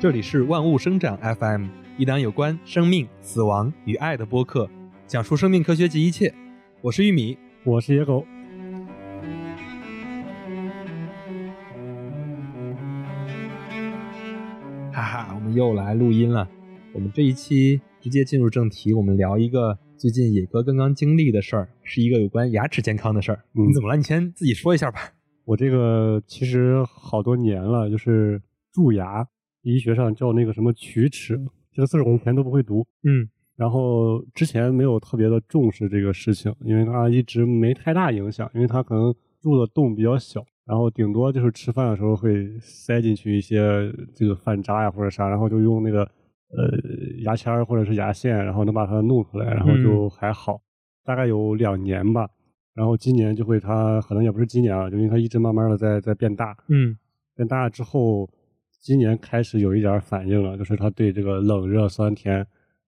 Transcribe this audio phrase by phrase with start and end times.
[0.00, 1.66] 这里是万物生长 FM，
[1.96, 4.70] 一档有关生命、死亡与爱的播客，
[5.08, 6.32] 讲述生命科学及一切。
[6.80, 8.24] 我是玉米，我是野狗。
[14.92, 16.48] 哈哈，我们又来录音了。
[16.92, 23.40] 我们这一期直接进入正题，我们聊一个最近野哥刚刚经历的事儿，是一个有关牙齿健康的事儿。
[23.50, 23.96] 你怎么了？
[23.96, 25.00] 你先自己说一下吧。
[25.44, 28.40] 我这个其实好多年了，就是
[28.72, 29.26] 蛀牙。
[29.62, 31.38] 医学上叫那个什么龋齿，
[31.72, 32.86] 这个字我们以前都不会读。
[33.02, 46.70] 嗯，然后之前没有特别的重视这个事情，因为它一直没太大影响，因为它可能入的洞比较小，然后顶多就是吃饭的时候会塞进去一些这个饭渣呀或者啥，然后就用那个呃
[47.24, 50.60] 牙签或者是牙线，然后能把它弄出来，然后就还好。
[51.04, 52.28] 大概有两年吧，
[52.74, 56.56] 然后今年就会它可能也不是今年啊，就因为它一直慢慢的在在变大。
[56.68, 56.96] 嗯，
[57.34, 58.28] 变大之后。
[58.80, 62.40] 今年开始有一点反应了，就是他对这个冷热酸甜，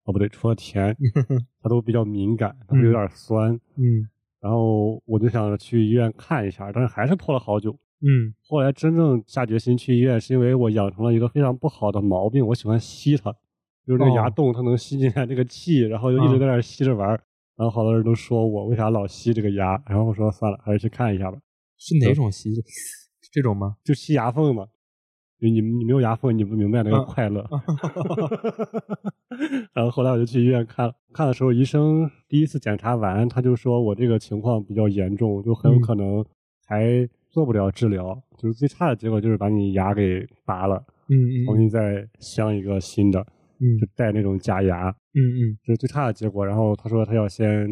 [0.03, 0.95] 哦不对，除了甜，
[1.61, 3.51] 他都比较敏感，他会有点酸。
[3.75, 4.07] 嗯，
[4.39, 7.71] 然后我就想着去医院看一下，但是还是拖了好久。
[8.01, 13.31] 嗯，后来真正下决心去医院，是因为我养成了一个非常不好的毛病，我喜欢吸它，
[13.85, 17.09] 就是那个牙洞它能吸进来那个气，然后就一直在那吸着玩。
[17.57, 21.37] 然后好多人都说我为啥老吸这个牙，然后我说算了，还是去看一下吧。
[21.77, 22.49] 是哪种吸？
[23.33, 23.75] 这种吗？
[23.83, 24.65] 就吸牙缝嘛。
[25.41, 27.45] 你你你没有牙缝，你不明白那个快乐。
[29.73, 36.23] 然后后来我就去医院看了，看的时候医生第一次检查完，他就说我这个情况比较严重，就很有可能
[36.67, 43.25] 还做不了治疗，就是最差的结果就是把你牙给拔了，嗯嗯，重新再镶一个新的，
[43.59, 46.45] 嗯，就带那种假牙，嗯嗯，这是最差的结果。
[46.45, 47.65] 然后他说他要先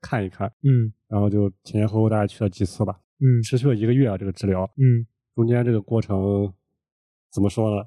[0.00, 6.52] 看一看，嗯，然后就前前后后大概去了几次吧，嗯，持续了一个月啊这个治疗，嗯，中间这个过程。
[7.32, 7.86] 怎么说呢？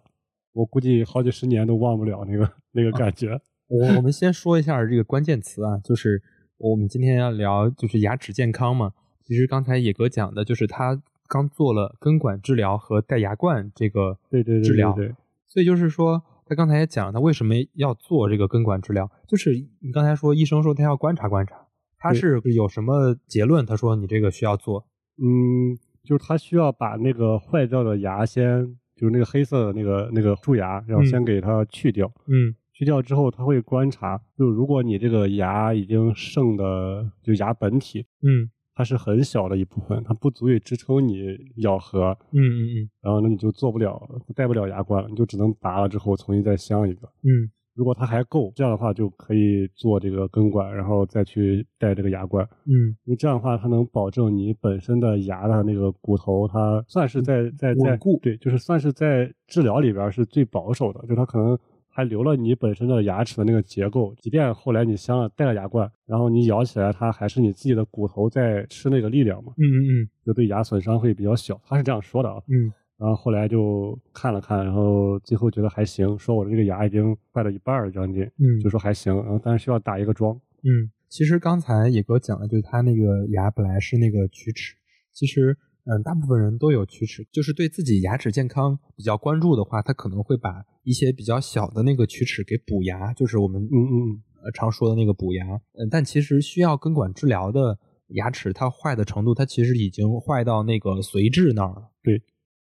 [0.51, 3.39] 我估计好几十年都忘不了那个那个感觉。
[3.67, 6.21] 我我们先说一下这个关键词啊，就是
[6.57, 8.91] 我们今天要聊就是牙齿健康嘛。
[9.23, 15.13] 其实刚才野哥讲的就是他刚做了根管治疗和戴牙冠这个对对治疗，对。
[15.47, 19.09] 所以就是说他刚才也讲了，他为什么要做这个根管治疗？
[19.27, 21.55] 就是你刚才说医生说他要观察观察，
[21.99, 23.63] 他是有什么结论？
[23.63, 24.87] 他说你这个需要做，
[25.21, 28.75] 嗯，就是他需要把那个坏掉的牙先。
[28.99, 32.11] 就是那个黑色的那个那个蛀牙，然后先给它去掉。
[32.27, 42.17] 嗯，去掉之后，他会观察，就如果你这个牙已经剩的，就牙本体，嗯，它是很小的一部分，它不足以支撑你咬合。
[42.31, 42.89] 嗯嗯嗯。
[43.01, 44.01] 然后那你就做不了，
[44.35, 47.07] 戴不了牙冠了，你就只能拔了之后重新再镶一个。
[47.23, 47.49] 嗯。
[47.79, 52.45] 如果它还够，这样的话就可以做这个根管，然后再去戴这个牙冠。
[52.65, 58.19] 嗯，因为这样的话，它能保证你本身的牙的那个骨头，它算是在在在固。
[58.21, 61.57] 对，就是算是在治疗里边是最保守的，就它可能
[61.87, 69.53] 还留了你本身的牙齿的那个结构，即便后来你镶了戴了牙冠，然后你咬起来，它还是你自己的骨头在吃那个力量嘛。
[69.55, 72.41] 嗯嗯嗯，就对牙损伤会比较小，他是这样说的啊。
[72.49, 72.73] 嗯。
[72.99, 84.75] 然后后来就看了看，然后最后觉得还行，说我的这个牙已经坏了一半了，将近，嗯，就说还行，然后但是需要打一个桩，嗯，其实刚才野哥讲的就是他那个牙本来是那个龋齿，
[85.13, 95.45] 其实嗯，大部分人都有龋齿，就是对自己牙齿健康比较关注的话，他可能会把一些比较小的那个龋齿给补牙，就是我们嗯嗯呃常说的那个补牙，
[95.77, 97.79] 嗯，但其实需要根管治疗的
[98.09, 102.21] 牙齿，它坏的程度，它其实已经坏到那个髓质那儿了，对。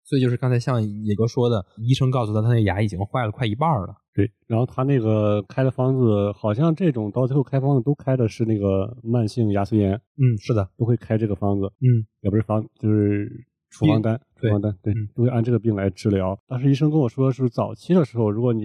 [0.05, 3.97] 所以就是刚才像野哥说的，医生告诉他他那牙已经坏了快一半了。
[4.15, 9.95] 对，然后他那个开的方子，好像这种到最后开方子都开的是那个慢性牙髓炎。
[9.95, 11.67] 嗯，是的，都会开这个方子。
[11.81, 14.21] 嗯，也不是方，就是处方单。
[14.37, 16.39] 处方单，对，都会按这个病来治疗。
[16.47, 18.65] 当时医生跟我说，是早期的时候，如果你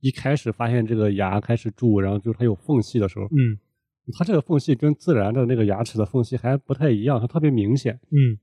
[0.00, 3.56] 一开始发现这个牙开始蛀，然后就是它有缝隙的时候，嗯，
[4.18, 7.98] 它这个缝隙跟自然的那个牙齿的缝隙还不太一样，它特别明显。
[8.10, 8.36] 嗯。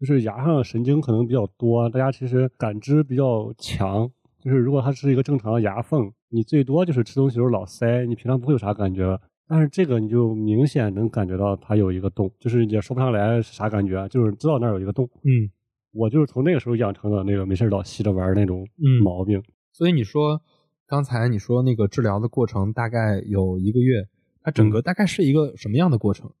[0.00, 4.10] 就是牙上的神经可能比较多，大家其实感知比较强。
[4.42, 9.20] 就是如果它是一个正常的牙缝，你最多就是吃东西时候老塞，你平常不会有啥感觉。
[9.46, 15.04] 但是这个你就明显能感觉到它有一个洞，就是也说不上来是啥感觉，就是知道那儿有一个洞。
[15.24, 15.50] 嗯，
[15.92, 18.66] 我就是从那个时候养成的那个没事老吸着玩那种
[19.04, 19.42] 毛病。
[19.72, 20.40] 所以你说
[20.86, 24.06] 刚才你说那个治疗的过程大概有一个月，
[24.42, 26.32] 它整个大概是一个什么样的过程？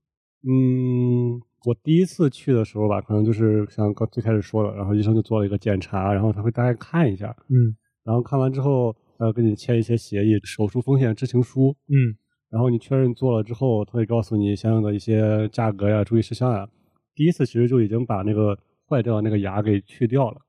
[0.48, 1.42] 嗯。
[1.66, 12.16] 我第一次去的时候吧，可能就是像刚最开始说的，然后医生就做了一个检查，然后他会大概看一下，嗯，然后看完之后，呃，跟你签一些协议，手术风险知情书，嗯，
[12.50, 16.66] 然后你确认做了之后，他会告诉你相应的一些价格呀、注意事项呀。
[17.14, 18.58] 第一次其实就已经把那个
[18.88, 20.40] 坏掉的那个牙给去掉了，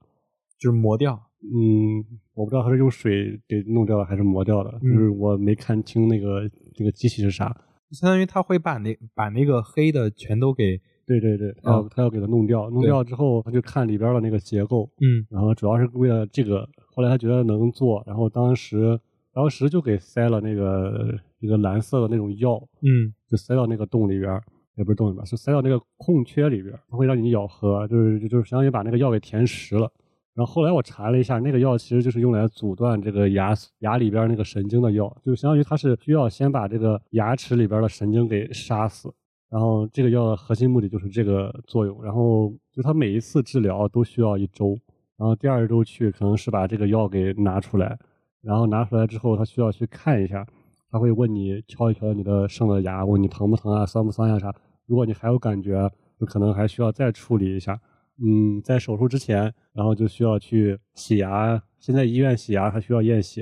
[0.57, 7.47] 就是磨掉，嗯，我不知道他是用水给弄掉了还是磨掉的，就是我没看清那个这个机器是啥，
[7.91, 10.79] 相当于他会把那把那个黑的全都给，
[11.19, 18.99] 对对对，他要他要给它弄掉，弄掉之后他就看里边的那个结构，嗯，然后主要是为了这个，后来他觉得能做，然后当时
[19.33, 24.41] 当时就给塞了那个一个蓝色的那种药，嗯，就塞到那个洞里边，
[24.75, 29.91] 也不是洞里边，是塞到那个空缺里边，它会让你咬合，就是就是相当于把那个药给填实了。
[30.33, 39.13] 然后后来我查了一下，那个药其实就是用来阻断这个牙牙里边那个神经的药，就相当于它是需要先把这个牙齿里边的神经给杀死。
[39.51, 42.01] 然后这个药的核心目的就是这个作用。
[42.03, 44.77] 然后就它每一次治疗都需要一周，
[45.17, 47.99] 然后第二周去可能是把这个药给拿出来，
[48.41, 50.47] 然后拿出来之后他需要去看一下，
[50.89, 54.55] 他会问你敲一敲你的剩的牙，问你疼不疼啊，酸不酸呀啥。
[54.87, 57.79] 如果你还有感觉，就可能还需要再处理一下。
[58.23, 61.61] 嗯，在手术之前，然后就需要去洗牙。
[61.79, 63.41] 现在医院洗牙还需要验血，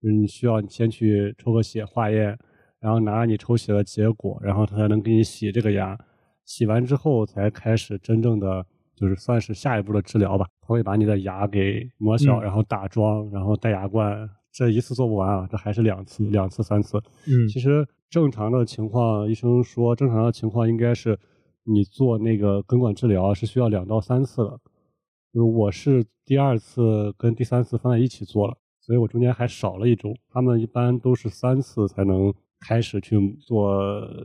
[0.00, 2.38] 就是你需要你先去抽个血化验，
[2.80, 5.98] 然后拿你抽血的结果，然后他才能给你洗这个牙。
[6.44, 8.64] 洗完之后才开始真正的，
[8.94, 10.46] 就是算是下一步的治疗吧。
[10.60, 14.28] 他会把你的牙给磨小，然后打桩，然后戴牙冠。
[14.52, 16.98] 这一次做不完啊，这还是两次、两次、三次。
[17.26, 21.18] 嗯，其实正常的情况，医生说正常的情况应该是。
[21.70, 24.58] 你做那个根管治疗是需要两到三次的，
[25.34, 30.14] 就是我是第二次跟第三次放在一起做了，所以我中间还少了一周。
[30.30, 33.80] 他们一般都是三次才能开始去做，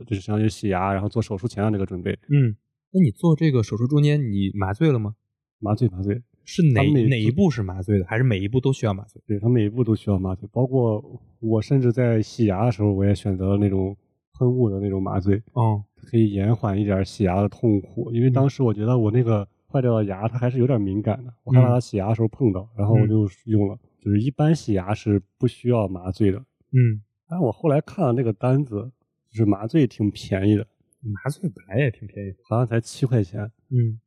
[0.06, 2.12] 就是相当于洗牙，然后做手术前的这个准备。
[2.28, 2.56] 嗯，
[2.92, 5.14] 那你做这个手术中间你麻醉了吗？
[5.58, 6.22] 麻醉，麻醉。
[6.44, 9.22] 是哪哪一步是麻醉的，还是每一步都需要麻醉？
[9.26, 13.96] 对他每一步都需要麻醉，包括我甚至在洗牙的时候，我也选择了那种。
[14.36, 18.10] 喷雾的那种麻醉，嗯，可以延缓一点洗牙的痛苦。
[18.10, 23.78] 因为当时我觉得我那个坏掉的牙，它还是有点敏感的，我害怕它洗牙的时候碰到，然后我就用了。
[24.00, 26.38] 就是一般洗牙是不需要麻醉的，
[26.72, 27.00] 嗯。
[27.34, 28.92] 但我后来看了那个单子，
[29.28, 30.64] 就是麻醉挺便宜的，
[31.00, 33.40] 麻醉本来也挺便宜，好像才七块钱，
[33.70, 33.98] 嗯。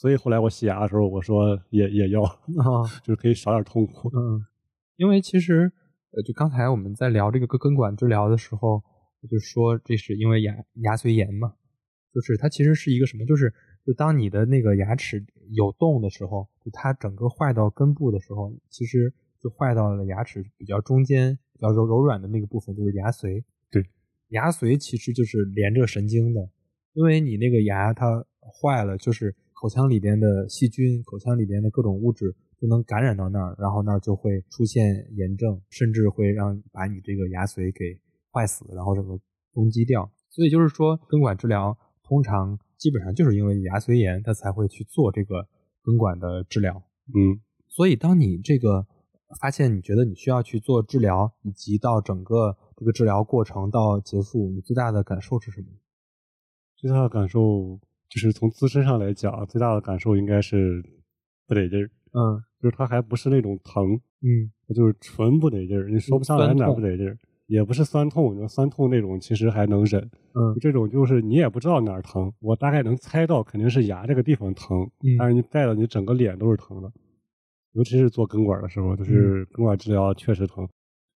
[0.00, 4.44] 所以后来我洗牙的时候，我说也也要啊， 就是可以少点痛苦，嗯。
[4.96, 5.70] 因为其实，
[6.10, 8.82] 呃，就刚才我们在聊这个根根管治疗的时候。
[9.30, 10.52] 就说这是因为牙
[10.82, 11.54] 牙髓炎嘛，
[12.12, 13.24] 就是它其实是一个什么？
[13.24, 13.54] 就是
[13.86, 23.44] 就当你的那个牙齿有洞的时候，就它整个坏到根部的时候，其实就坏到了牙齿比较中间、比较柔柔软的那个部分，就是牙髓。
[23.70, 23.84] 对，
[24.28, 26.48] 牙髓其实就是连着神经的，
[26.92, 38.00] 因为你那个牙它坏了，就是口腔里边的细菌、口腔里边的各种物质就能感染到那儿，然后那儿就会出现炎症，甚至会让把你这个牙髓给。
[38.34, 39.20] 坏死，然后这个
[39.52, 45.46] 攻击掉，所以就是说，根管治疗通常基本上就是因为牙髓炎，它才会去做这个
[45.82, 46.82] 根管的治疗。
[47.08, 47.38] 嗯，
[47.68, 48.86] 所以当你这个
[49.40, 55.68] 发现你觉得你需要去做治疗，以及到整个这个治疗过程到结束，你最大的感受是什么？
[56.76, 60.82] 最大的感受就是从自身上来讲，最大的感受应该是
[61.46, 61.90] 不得劲儿。
[62.12, 67.18] 嗯，就是它还不是那种疼，嗯，就是纯不得劲儿，你说不上来哪不得劲儿。
[67.46, 70.00] 也不是酸痛，你酸痛那种其实还能忍，
[70.34, 76.90] 嗯，这种就是你也不知道哪儿疼，我大概能猜到肯定是牙这个地方疼，嗯，但是你带了你整个脸都是疼的，
[77.72, 80.68] 尤其是做根管的时候，就是根管治疗确实疼，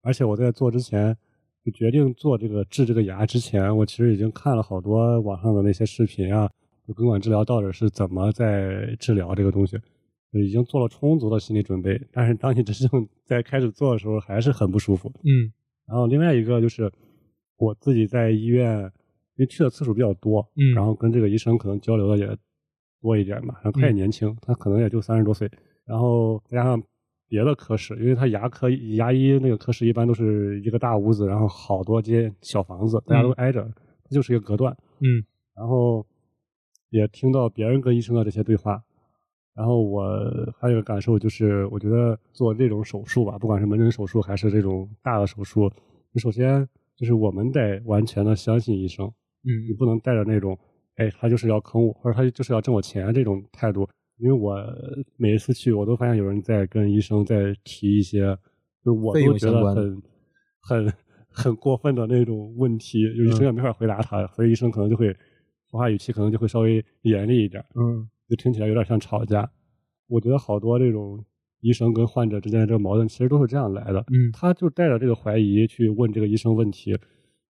[0.03, 1.17] 而且我在做之前
[1.65, 6.49] 就决定做这个治这个牙之前，我其实已经看了好多网上的那些视频啊，
[6.97, 9.77] 根管治疗到底是怎么在治疗这个东西，
[10.33, 15.53] 已经做了充足的心理准备，但是当你真正 在开始做的时候，还是很不舒服，嗯。
[15.87, 16.91] 然后另外一个就是
[17.57, 18.81] 我自己在医院，
[19.37, 22.37] 因为去的次数比较多，嗯，然后跟这个医生可能交流的也
[23.03, 23.55] 多一点嘛。
[23.63, 25.51] 然后他也年轻，他可能也就三十多岁。
[25.87, 26.83] 然后再加上
[27.29, 33.63] 别的科室，因为他牙科牙医那个科室一般都是一个大屋子，然后好多间小房子，大家都挨着，
[34.05, 34.77] 它就是一个隔断。
[35.01, 35.25] 嗯，
[35.55, 36.07] 然后
[36.91, 38.83] 也听到别人跟医生的这些对话。
[39.55, 40.03] 然后我
[40.59, 45.71] 还有个感受就是，我觉得做这种手术吧，不管是门诊手术还是这种大的手术，
[46.13, 49.07] 你首先就是我们得完全的相信医生，
[49.45, 50.59] 嗯，你不能带着那种，
[50.97, 53.89] 哎，他就是要坑我，或者他就是要挣我钱这种态度。
[54.19, 54.57] 因为我
[55.17, 58.37] 每一次去，我都发现有人在跟医生在提一些，
[58.85, 60.03] 就我都觉得很
[60.61, 60.93] 很
[61.29, 65.13] 很过分的那种问题，就医生也没法回答他，所以医生可能就会
[65.71, 68.09] 说话语气可能就会稍微严厉一点，嗯。
[68.27, 69.47] 就听起来有点像吵架，
[70.07, 71.23] 我觉得好多这种
[71.61, 74.01] 医生跟患者之间的这个矛盾，其实都是这样来的。
[74.01, 76.99] 嗯，他就带着这个怀疑去问这个医生问题，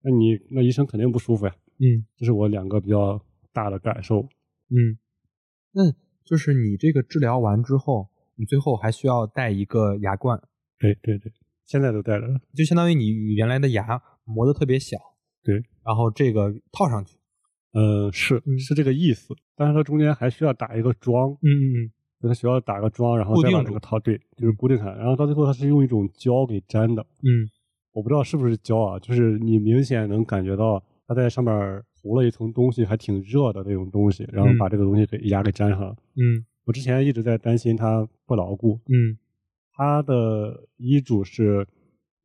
[0.04, 1.56] 那你那医生肯定不舒服呀。
[1.80, 3.20] 嗯，这是我两个比较
[3.52, 4.22] 大的感受。
[4.70, 4.78] 嗯，
[5.72, 5.82] 那
[6.30, 10.40] 就是你这个治疗完之后，你最后还需要带一个牙冠，
[10.78, 11.34] 对对对，
[11.66, 12.28] 现在都带着。
[12.54, 14.96] 就相当于你原来的牙磨得特别小，
[15.44, 17.18] 对，然后这个套上去，
[17.74, 21.66] 呃，是是这个意思，但是它中间还需要打一个桩，嗯嗯
[22.22, 27.50] 嗯，它需要打个桩，然后再把这个套对，就是固定它，然后到最后它是用一种胶给粘的，嗯，
[27.94, 36.46] 我不知道是不是胶啊，就是你明显能感觉到它在上面糊了一层东西，还挺热的那种东西，然后把这个东西给牙给粘上了，嗯。
[36.66, 38.80] 我之前一直在担心它不牢固。
[38.86, 39.18] 嗯，
[39.74, 41.66] 他的医嘱是，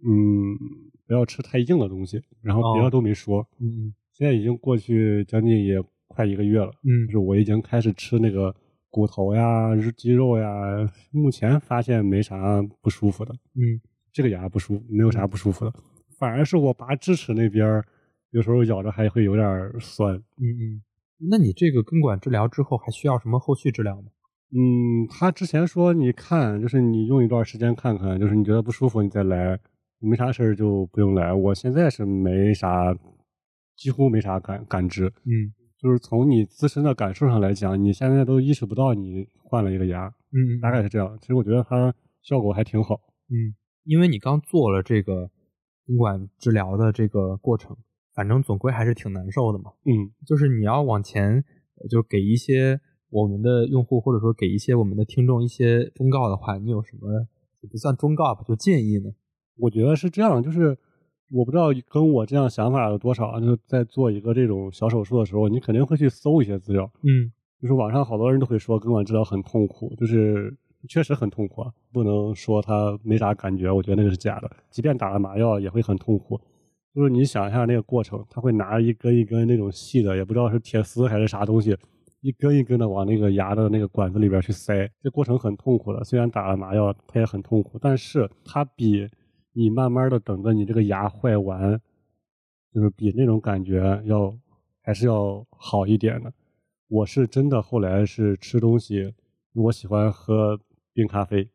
[0.04, 0.54] 嗯，
[1.06, 3.46] 不要吃太硬的东西，然后别的都没说。
[3.58, 6.70] 嗯，现在已经过去将近也快一个月了。
[6.82, 8.54] 嗯，就是我已经开始吃那个
[8.90, 10.52] 骨头呀、肌肉呀，
[11.10, 13.32] 目前发现没啥不舒服的。
[13.54, 13.80] 嗯，
[14.12, 15.72] 这个牙不舒服，没有啥不舒服的，
[16.18, 17.82] 反而是我拔智齿那边，
[18.34, 19.46] 有时候咬着还会有点
[19.78, 20.12] 酸。
[20.16, 20.82] 嗯嗯，
[21.30, 24.08] 那你这个根管治疗之后还需要什么后续治疗吗？
[24.50, 29.56] 嗯，他之前说你看，就是你用一段时间看看，就是你觉得不舒服你再来，
[30.00, 31.32] 没啥事儿就不用来。
[31.32, 32.92] 我现在是没啥，
[33.76, 35.06] 几乎没啥感感知。
[35.06, 40.12] 嗯，就是从你自身的感受上来讲，你现在都意识不到你换了一个牙。
[40.32, 41.16] 嗯，大概是这样。
[41.20, 43.00] 其实我觉得它效果还挺好。
[43.30, 45.30] 嗯，因为你刚做了这个
[45.86, 47.76] 根管治疗的这个过程，
[48.14, 49.72] 反正总归还是挺难受的嘛。
[49.84, 51.44] 嗯，就是你要往前，
[51.90, 52.80] 就给一些。
[53.10, 57.24] 我们的用户或者说给一些我们的听众一些忠告的话，你有什么
[57.70, 59.08] 不算忠告吧，就建议呢？
[59.56, 60.76] 我觉得是这样，就是
[61.30, 66.90] 我不知道跟我这样想法有多少，就在做一个这种小手术的时候，你肯定会去搜一些资料。
[67.04, 67.30] 嗯，
[67.62, 70.52] 就是网上好多人都会说根管治疗很痛苦，就是
[70.88, 74.50] 确实很痛苦，啊，不能说他没啥感觉，我觉得那个是假的。
[74.70, 76.40] 即便打了麻药也会很痛苦，
[76.94, 81.76] 就是你想一下那个过程，他会拿着一根一根那种细的，也不知道是铁丝还是啥东西。
[82.20, 86.02] 一根一根的往那个牙的那个管子里边去塞，这过程很痛苦的。
[86.04, 89.06] 虽然打了麻药，它也很痛苦，但是它比
[89.52, 91.78] 你慢慢的等着你这个牙坏完，
[92.72, 94.34] 就是比那种感觉要
[94.80, 96.32] 还是要好一点的。
[96.88, 99.12] 我是真的后来是吃东西，
[99.52, 100.58] 我喜欢喝
[100.94, 101.46] 冰咖啡，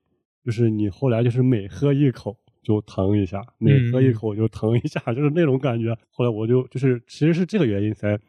[0.46, 5.98] 就是你后来就是每喝一口就疼一下，每喝一口就疼一下， 就是那种感觉。
[6.12, 8.20] 后来我就就是其实是这个原因才，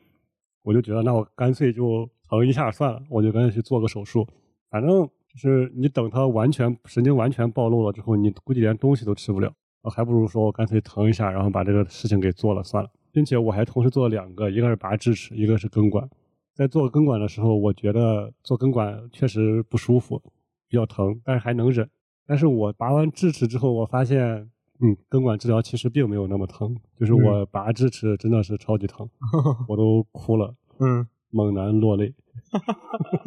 [0.63, 2.09] 我就觉得那我干脆就。
[2.31, 4.25] 疼一下算了，我就干脆去做个手术。
[4.71, 9.53] 反正就是你等它完全神经完全暴露了之后，你估计连东西都吃不了。
[9.83, 12.89] 我还不如说我干脆疼一下，然后把这个事情给做了算了。
[13.11, 16.09] 并且我还同时做了两个，一个是拔智齿，一个是根管。
[16.55, 20.23] 在做根管的时候，我觉得做根管确实不舒服，
[20.69, 21.91] 比较疼，但是还能忍。
[22.31, 26.77] 但是我拔完智齿之后，我发现，嗯，根管治疗其实并没有那么疼。
[26.97, 29.11] 就是我拔智齿真的是超级疼，
[29.67, 30.55] 我都哭了。
[30.79, 31.09] 嗯。
[31.33, 32.15] 猛男落泪，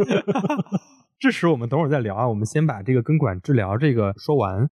[1.19, 2.27] 智齿我们等会儿再聊啊。
[2.27, 4.69] 我们先把这个根管治疗这个说完。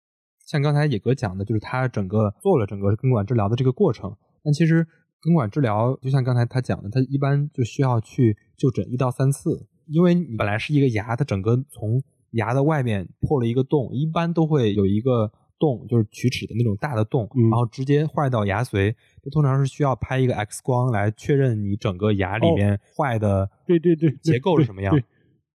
[0.46, 4.16] 像刚才野哥讲的，就是他整个做了整个根管治疗的这个过程。
[4.44, 4.88] 但其实
[5.22, 15.32] 根管治疗就像刚才他讲的，他一般就需要去就诊一到三次，因为你本来是一个牙，它整个从牙的外面破了一个洞，一般都会有一个。
[15.62, 24.98] 洞就是龋齿的那种大的洞，然后直接坏到牙髓，这通常是需要拍一个 X 光来确认你整个牙里面坏的，对对对，结构是什么样。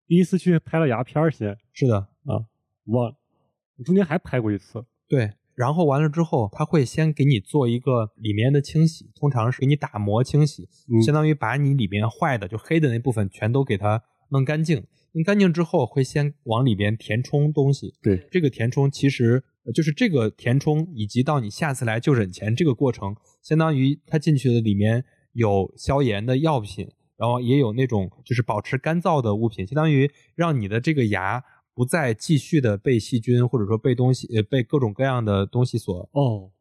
[0.06, 2.44] 第一次去拍了牙片儿先，是的啊，
[2.88, 3.16] 忘了，
[3.86, 4.84] 中间还拍过一次。
[5.08, 10.68] 对，然后完了之后，他会先给你做一个里面的清洗，通常是给你打磨清洗，
[11.06, 14.84] 相当于把你里面坏的就黑的那部分全都给它弄干净。
[15.14, 17.94] 弄干净之后，会先往里边填充东西。
[18.02, 19.44] 对，这个填充其实。
[19.74, 31.42] 就是这个填充，以及到你下次来就诊前这个过程，相当于它进去的里面有消炎的药品，然后也有那种就是保持干燥的物品，相当于让你的这个牙
[31.74, 36.52] 不再继续的被细菌或者说被东西呃被各种各样的东西所哦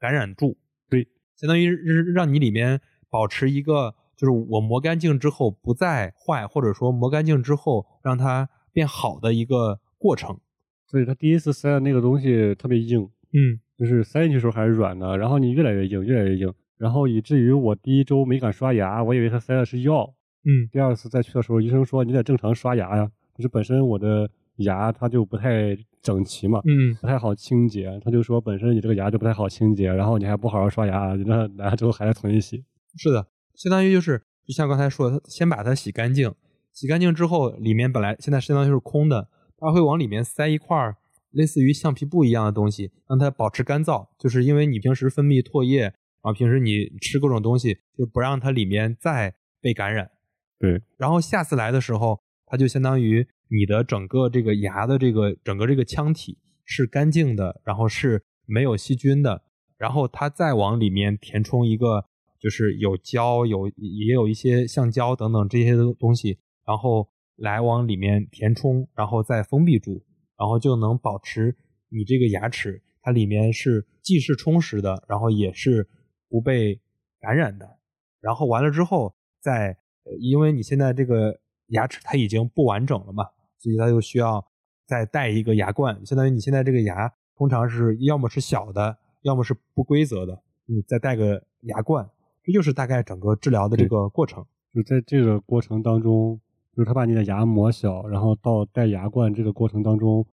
[0.00, 0.58] 感染住。
[0.90, 1.70] 对，相当于
[2.12, 10.38] 让你里面保持一个就是我磨干净之后不再坏，或者说磨干净之后让它变好的一个过程。
[10.86, 20.12] 所以他第一次塞的那个东西特别硬，嗯，就是塞进去时候还是软的，然后你越来越硬，越来越硬，然后以至于我第一周没敢刷牙，我以为他塞的是药，
[20.44, 32.64] 嗯，第二次再去的时候，医生说你得正常刷牙呀，就是本身我的牙它就不太整齐嘛，嗯，不太好清洁，他就说本身你这个牙就不太好清洁，然后你还不好好刷牙，那来了之后还得重新洗。
[32.96, 33.26] 是的，
[33.58, 36.32] 相当于就是就像刚才说的，先把它洗干净，
[36.72, 39.28] 洗干净之后里面本来现在相当于是空的。
[39.60, 40.94] 它会往里面塞一块
[41.32, 44.06] 类似于橡皮布一样的东西，让它保持干燥。
[44.16, 50.12] 就是因为你平时分泌唾液，然后平时你吃各种东西，就不让它里面再被感染。
[50.60, 50.80] 对。
[50.96, 59.42] 然后下次来的时候，它就相当于你的整个这个牙的这个整个这个腔体是干净的，然后是没有细菌的，
[59.76, 62.04] 然后它再往里面填充一个
[62.38, 70.04] 就是有胶有也有一些橡胶等等这些东西，然后来往里面填充，然后再封闭住，
[70.38, 71.56] 然后就能保持
[71.88, 75.88] 你这个牙齿它里面是既是充实的，然后也是
[76.28, 76.80] 不被
[77.20, 77.78] 感染的。
[78.20, 79.76] 然后完了之后，再
[80.20, 83.24] 因为你现在这个牙齿它已经不完整了嘛，
[83.58, 84.44] 所以它就需要
[84.86, 92.08] 再带一个牙冠，相当于你现在这个牙通常是要么是小的，要么是不规则的，你再带个牙冠，
[92.48, 94.42] 这就是大概整个治疗的这个过程。
[94.74, 96.40] 就在这个过程当中，
[96.74, 100.24] 就是他把你的牙磨小，然后到戴牙冠这个过程当中，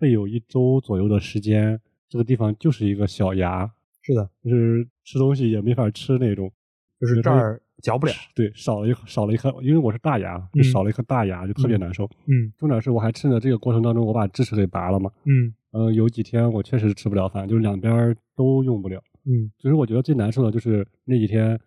[0.00, 3.70] 会有一周左右的时间，这个地方就是一个小牙，
[4.02, 6.50] 是的，就是吃东西也没法吃那种。
[7.00, 12.04] 就是这儿嚼不了，对，少了一少了一颗，因为我是大牙，就少了一颗大牙，就特别难受。
[12.26, 15.08] 嗯，重点是我还趁着这个过程当中，我把智齿给拔了嘛。
[15.24, 19.00] 嗯，呃，有几天我确实吃不了饭，就是两边都用不了。
[19.24, 21.58] 嗯，其实我觉得最难受的就是那几天，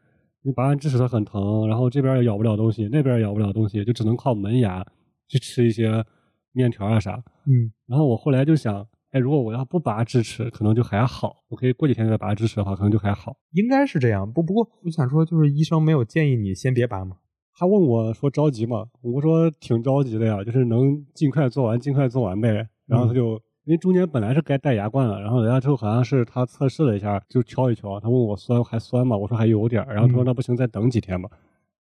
[0.41, 4.85] 你拔完智齿它很疼，然后这边也咬不了东西，那边也咬不了东西，就只能靠门牙
[5.27, 6.03] 去吃一些
[6.51, 7.23] 面条啊啥。
[7.45, 8.87] 嗯，然后我后来就想。
[9.13, 11.43] 哎，如果我要不拔智齿，可能就还好。
[11.49, 13.37] 我可以过几天再拔智齿的话，可能就还好。
[13.51, 14.25] 应该是这样。
[14.33, 17.17] 不不过，我想说，就是医生没有建议你先别拔吗？
[17.53, 18.87] 他问我说着急吗？
[19.03, 22.67] 我说挺着急的呀，就是能尽快做完，尽快做完呗。
[22.87, 27.99] 然后他就，因为中间本来是该戴牙冠了，然后来了之后好像是他测试了一下，就敲一敲。
[27.99, 29.15] 他问我酸还酸吗？
[29.15, 29.85] 我说还有点。
[29.87, 31.29] 然后他说那不行，再等几天吧。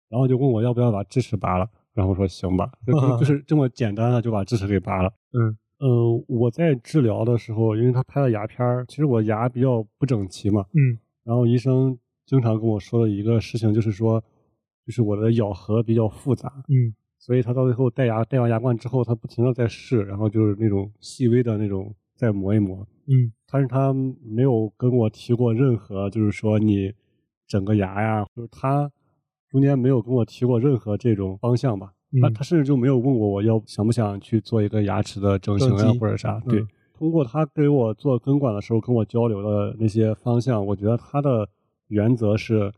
[0.09, 1.69] 然后就问我要不要把智齿拔了。
[1.93, 5.11] 然后我说行吧，就就 是这么简单的就把智齿给拔了。
[5.33, 5.57] 嗯。
[5.79, 14.21] 呃，我在治疗的时候，因为他拍了牙片儿，其实我牙比较不整齐嘛，嗯，然后医生经常跟我说的一个事情就是说，
[14.85, 26.93] 就是我的咬合比较复杂，嗯，所以他到最后戴牙戴完牙冠之后，他不停的在试，然后就是那种细微的那种再磨一磨，嗯，但是他没有跟我提过任何就是说你
[27.45, 28.89] 整个牙呀，就是他
[29.49, 31.91] 中间没有跟我提过任何这种方向吧。
[32.21, 36.39] 他他甚至就没有问过我要想不想去做一个牙齿的整形啊或者啥。
[36.47, 41.47] 对，通过他给我做根管的时候跟我交流的那些方向，我觉得他的
[41.89, 42.73] 原则是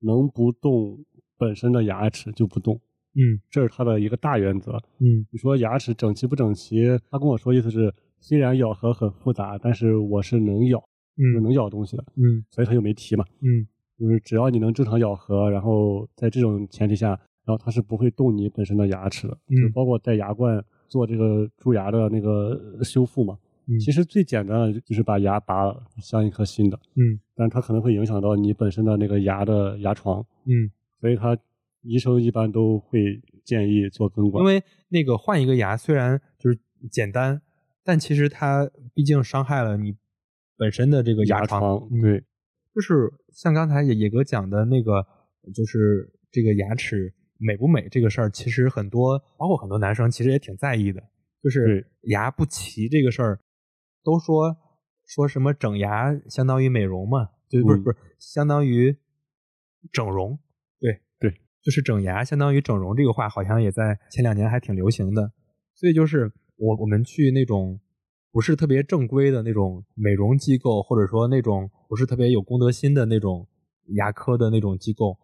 [0.00, 1.04] 能不动
[1.36, 2.80] 本身的牙齿就不动。
[3.16, 4.72] 嗯，这是他的一个大原则。
[4.98, 6.86] 嗯，你说牙齿整齐不整齐？
[7.10, 10.78] 他跟我说意思是，虽然咬合很复杂，但是我是能咬，
[11.16, 12.04] 嗯，能咬东西的。
[12.16, 13.24] 嗯，所以他就没提嘛。
[13.40, 13.66] 嗯，
[13.98, 17.18] 就是只要你能正常咬合，然后在这种前提下。
[17.46, 23.38] 然后它是不会动你本身的牙齿的，就包括戴牙冠做这个蛀牙的那个修复嘛。
[23.78, 26.76] 其实最简单的就是把牙拔了，镶一颗新的。
[26.96, 30.20] 嗯，但它可能会影响到你本身的那个牙的牙床。
[30.46, 30.68] 嗯，
[31.00, 31.38] 所以他
[31.82, 34.42] 医生一般都会建议做根管。
[34.42, 36.58] 因为那个换一个牙虽然就是
[36.90, 37.40] 简单，
[37.82, 39.96] 但其实它毕竟伤害了你
[40.56, 41.88] 本身的这个牙床。
[42.00, 42.24] 对，
[42.74, 45.06] 就是像刚才野野哥讲的那个，
[45.54, 47.12] 就是这个牙齿。
[47.38, 51.02] 美不美这个事儿，其实很多，包括很多男生，其实也挺在意的。
[51.42, 53.40] 就是牙不齐这个事儿，
[54.02, 54.56] 都说
[55.04, 57.28] 说什么整牙相当于美容嘛？
[57.50, 58.96] 对，不是不是，相当于
[59.92, 60.38] 整容。
[61.66, 65.32] 就是整牙相当于整容这个话，好像也在前两年还挺流行的。
[65.74, 67.80] 所以就是我我们去那种
[68.30, 73.48] 不是特别正规的那种美容机构，或者说那种不是特别有公德心的那种
[73.96, 75.18] 牙科的那种机构。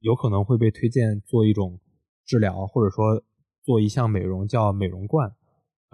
[0.00, 1.78] 有可能会被推荐做一种
[2.26, 3.22] 治疗，或者说
[3.62, 5.32] 做一项美容，叫美容冠。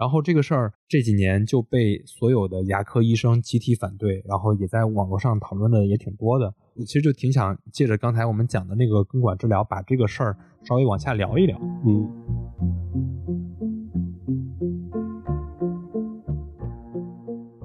[0.01, 6.51] 然后这个事儿这几年就被所有的牙科医生集体反对，然后也在网络上讨论的也挺多的。
[6.87, 11.55] 其实就挺想借着刚才我们讲的那个根管治疗，把这个事儿稍微往下聊一聊。
[11.85, 12.09] 嗯，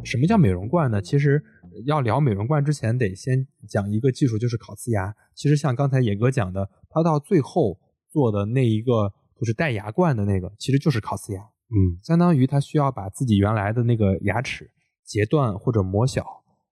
[0.04, 1.00] 什么叫美容冠呢？
[1.00, 1.42] 其实。
[1.84, 5.14] 要聊美容冠之前，得先讲一个技术，就是烤瓷牙。
[5.34, 11.42] 其实像刚才野哥讲的，他到最后做的那一个就是戴牙冠的那个，其实就是烤瓷牙。
[11.68, 14.70] 嗯，相当于他需要把自己原来的那个牙齿
[15.04, 16.24] 截断或者磨小，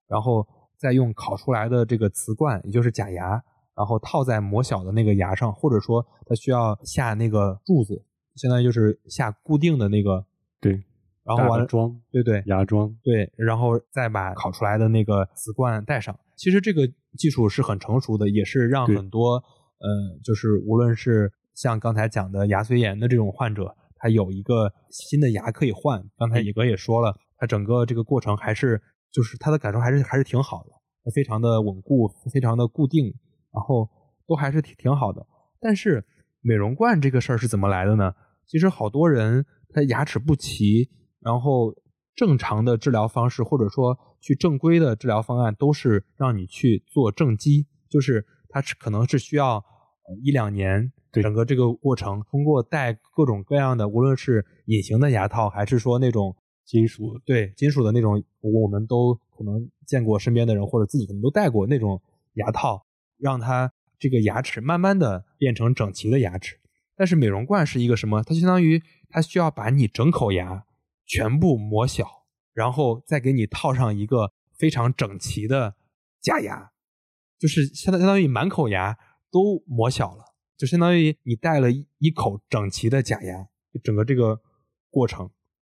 [0.06, 3.42] 然后再用烤出来的这个瓷冠，也就是假牙，
[3.74, 8.04] 然后套在磨小的那个牙上，或者说他需要下那个柱子，
[8.36, 10.26] 相当于就是下固定的那个。
[10.60, 10.84] 对。
[11.26, 16.14] 然后完了装，对对，牙装，对，然后再把烤出来的那个瓷冠戴上。
[16.36, 19.36] 其实这个技术是很成熟的，也是让很多
[19.78, 26.04] 呃，就是无论是像刚才讲的牙髓炎的这种患者，他有一个新的牙可以换。
[26.18, 33.06] 刚才野哥也说了，他整个这个过程还是就是他的感受还是还是挺好的，非常的稳固，非常的固定，
[33.50, 33.88] 然后
[34.26, 35.26] 都还是挺挺好的。
[35.58, 36.04] 但是
[36.42, 38.12] 美容冠这个事儿是怎么来的呢？
[38.46, 39.46] 其实好多人。
[39.76, 40.88] 他牙齿不齐，
[41.18, 41.74] 然后
[42.14, 62.02] 正常的治疗方式或者说去正规的治疗方案都是让你去做正畸，就是它是可能是需要呃一两年，对整个这个过程通过戴各种各样的，无论是隐形的牙套还是说那种金属对金属的那种，我们都可能见过身边的人或者自己可能都戴过那种
[62.34, 62.84] 牙套，
[63.18, 66.58] 让它这个牙齿慢慢的变成整齐的牙齿。
[66.96, 68.22] 但是美容冠是一个什么？
[68.22, 70.64] 它相当于它需要把你整口牙
[71.06, 72.06] 全部磨小，
[72.52, 75.74] 然后再给你套上一个非常整齐的
[76.20, 76.70] 假牙，
[77.38, 78.96] 就是相当相当于满口牙
[79.30, 80.33] 都磨小了，
[80.64, 84.40] 就相当于你戴了一一口整齐的假牙，就整个这个
[84.88, 85.28] 过程。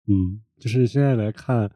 [0.07, 1.69] 嗯，就是现在来看，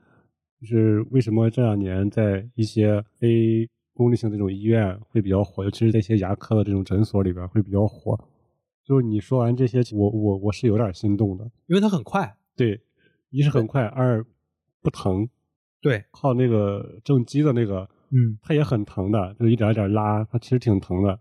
[0.60, 8.16] 就是为什么这两年在一些非公立性这种医院会比较火，尤其是在一些牙科的这种诊所里边会比较火。
[8.84, 11.44] 就是你说完这些，我我我是有点心动的。
[11.66, 12.80] 因为它很快，对，
[13.30, 14.24] 一是很快，二
[14.80, 15.28] 不疼，
[15.80, 21.18] 对，靠那个正畸的那个，嗯，它也很疼的，就是一点一点拉，它其实挺疼的。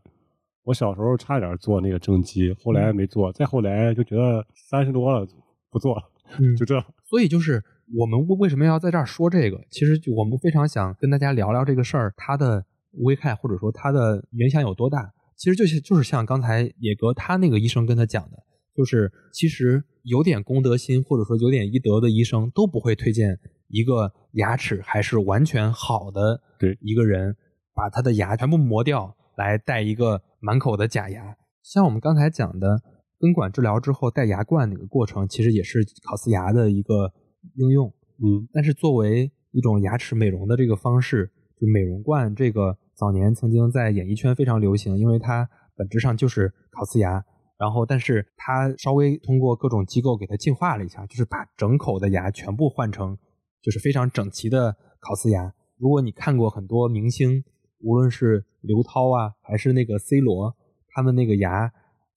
[0.69, 5.27] 我小时候差点做那个正畸，后来没做，再后来就觉得三十多了
[5.71, 6.03] 不做了，
[6.37, 6.79] 嗯就这。
[7.05, 7.63] 所以就是
[7.97, 9.59] 我们为为什么要在这儿说这个？
[9.71, 12.63] 其实就我们非常想跟大家聊聊这个事儿，它的
[13.03, 15.11] 危害或者说它的影响有多大。
[15.35, 18.37] 其实就是就是像刚才野格他那个医生跟他讲的，
[18.77, 27.35] 就是其实有点公德心或者说有点医德的医生都不会推荐一个牙齿还是完全好的对一个人
[27.73, 31.37] 把他的牙全部磨掉来戴一个满口的假牙。
[31.63, 32.81] 像我们刚才讲的
[33.17, 37.13] 根管治疗之后戴牙冠那个过程，其实也是烤瓷牙的一个
[37.55, 37.87] 应用。
[38.21, 47.23] 嗯但是作为一种牙齿美容的这个方式，就美容冠这个早年曾经在演艺圈非常流行，因为它本质上就是烤瓷牙，
[47.57, 53.17] 然后但是它稍微通过各种机构给它进化了一下，就是把整口的牙全部换成
[53.61, 55.53] 就是非常整齐的烤瓷牙。
[55.77, 57.41] 如果你看过很多明星，
[57.79, 60.55] 无论是刘涛啊，还是那个 C 罗，
[60.89, 61.67] 他们那个牙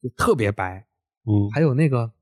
[0.02, 0.86] 就特别白，
[1.26, 2.12] 嗯，还有那个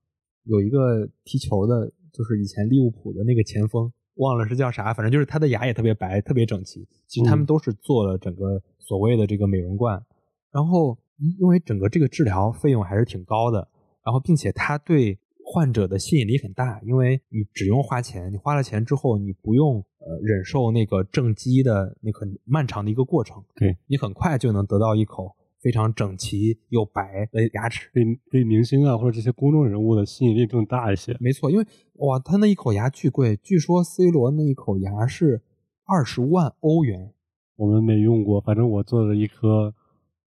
[0.44, 6.86] 有一个踢球的，就是以前利物浦的那个前锋，忘了是叫啥，反正就是他的牙也特别白，特别整齐。
[7.06, 7.46] 其实他们嗯。
[7.46, 10.04] 都是做了整个所谓的这个美容冠，
[10.52, 10.98] 然后
[11.38, 13.68] 因为整个这个治疗费用还是挺高的，
[14.04, 15.18] 然后并且他对
[15.52, 27.90] 患者的吸引力很大，因为你只用花钱，你花了钱之后，你不用呃忍受那个正畸的那个很漫长的一个过程，对，你很快就能得到一口非常整齐又白的牙齿。
[27.92, 31.16] 对对明星啊或者这些公众人物的吸引力更大一些。
[31.18, 35.42] 没错，因为哇，他那一口牙巨贵，据说 C 罗那一口牙是
[35.84, 37.12] 二十万欧元。
[37.56, 39.74] 我们没用过，反正我做了一颗，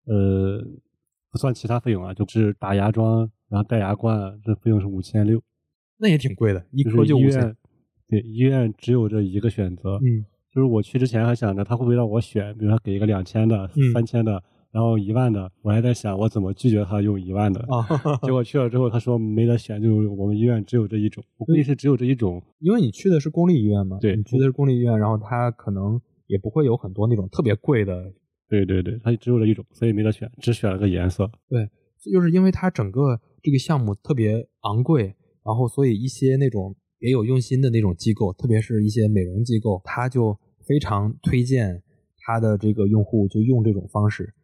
[0.06, 0.64] 呃，
[1.30, 5.42] 不算其他费用啊，就是打牙桩，然后戴牙冠，这费用是五千六，
[5.98, 7.56] 那也挺贵的，一就颗就五千是医院。，
[8.08, 9.96] 对，医院只有这一个选择。
[9.96, 17.60] 嗯，就是我去之前还想着他会不会让我选，比如说给一个两千的、嗯三千的，然后一万的，我还在想我怎么拒绝他用一万的。
[17.68, 17.84] 啊，
[18.22, 21.22] 结果去了之后，他说没得选，就我们医院只有这一种。
[21.36, 22.42] 我估计是只有这一种。
[22.60, 28.12] 因为你去的是公立医院嘛，对你去的是公立医院，然后他可能也不会有很多那种特别贵的，
[28.48, 31.30] 对对对，他只有这一种，所以没得选，只选了个颜色。
[31.48, 31.68] 对，
[32.12, 41.82] 就是因为它整个这个项目特别昂贵，然后所以一些那种别有用心的那种机构，特别是一些美容机构，他就非常推荐
[42.18, 44.34] 他的这个用户就用这种方式，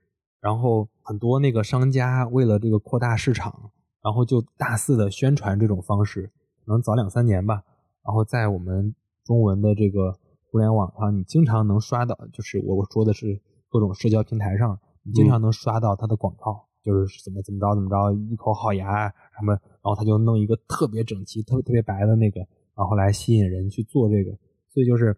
[0.41, 3.71] 然后很多那个商家为了这个扩大市场，
[4.03, 6.31] 然后就大肆的宣传这种方式，
[6.65, 7.63] 可能早两三年吧，
[8.05, 10.19] 然后在我们中文的这个
[10.51, 22.41] 互联网上，你经常能刷到，就是我我说的是各种社交平台上，你经常能刷到它的广告，就是怎么怎么着怎么着，一口好牙啊什么，然后他就弄一个特别整齐、特别特别白的那个，
[22.77, 24.31] 然后来吸引人去做这个，
[24.69, 25.17] 所以就是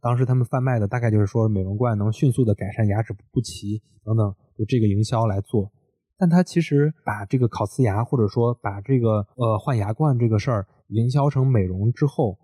[0.00, 5.70] 当时他们贩卖的大概就是说美容冠能迅速的改善牙齿不齐等等，就这个营销来做。
[6.16, 12.36] 但他其实把这个烤瓷牙，或者说把这个呃换牙冠这个事儿营销成美容之后，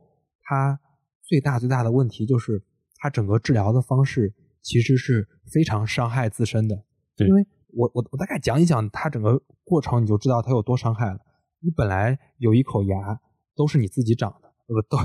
[0.42, 0.78] 它
[1.22, 2.62] 最大最大的问题就是
[2.98, 6.84] 它整个治疗的方式其实是非常伤害自身的。
[7.16, 7.44] 对因为
[7.76, 11.18] 我我我大概讲一讲它整个过程，你就知道它有多伤害了。
[11.60, 13.20] 你本来有一口牙
[13.56, 14.98] 都是你自己长的，呃不都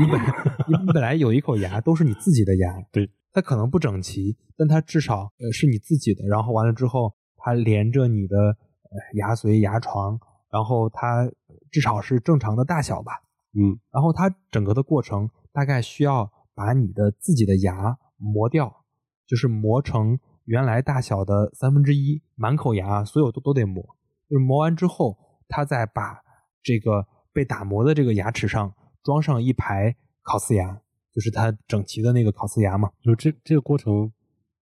[0.00, 0.20] 你本
[0.68, 6.26] 你本来有一口牙都是你自己的牙，对，它可能不整齐，但它至少呃是你自己的。
[6.28, 10.18] 然后完了之后，它连着你的呃牙髓、牙床，
[10.50, 11.30] 然后它
[11.70, 13.12] 至少是正常的大小吧。
[13.54, 18.84] 嗯，然后它整个的过程大概需要把你的自己的牙磨掉，
[19.26, 23.82] 就是磨成原来大小的三分之一，满口牙所有都都得磨。
[24.28, 26.20] 就是磨完之后，他再把
[26.62, 30.80] 这个被打磨的这个牙齿上装上一排烤瓷牙，
[31.12, 32.90] 就是它整齐的那个烤瓷牙嘛。
[33.02, 34.10] 就这这个过程，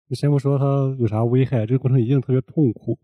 [0.08, 0.64] 就先不说它
[0.98, 2.98] 有啥危害，这个过程一定特别痛苦。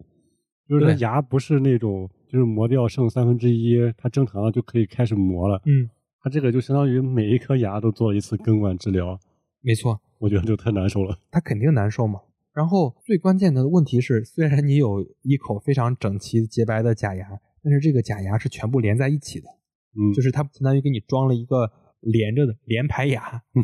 [0.68, 5.60] 就是它牙不是那种就是磨掉剩三分之一，它正常就可以开始磨了。
[5.64, 5.88] 嗯，
[6.20, 9.18] 它这个就相当于每一颗牙都做了一次根管治疗，
[9.60, 11.16] 没错，我觉得就太难受了。
[11.30, 12.20] 它肯定难受嘛。
[12.56, 17.28] 然后最关键的问题是，虽然你有一口非常整齐洁白的假牙，
[17.62, 19.46] 但是这个假牙是全部连在一起的，
[19.92, 23.62] 嗯，就是它相当于给你装了一个连着的连排牙，嗯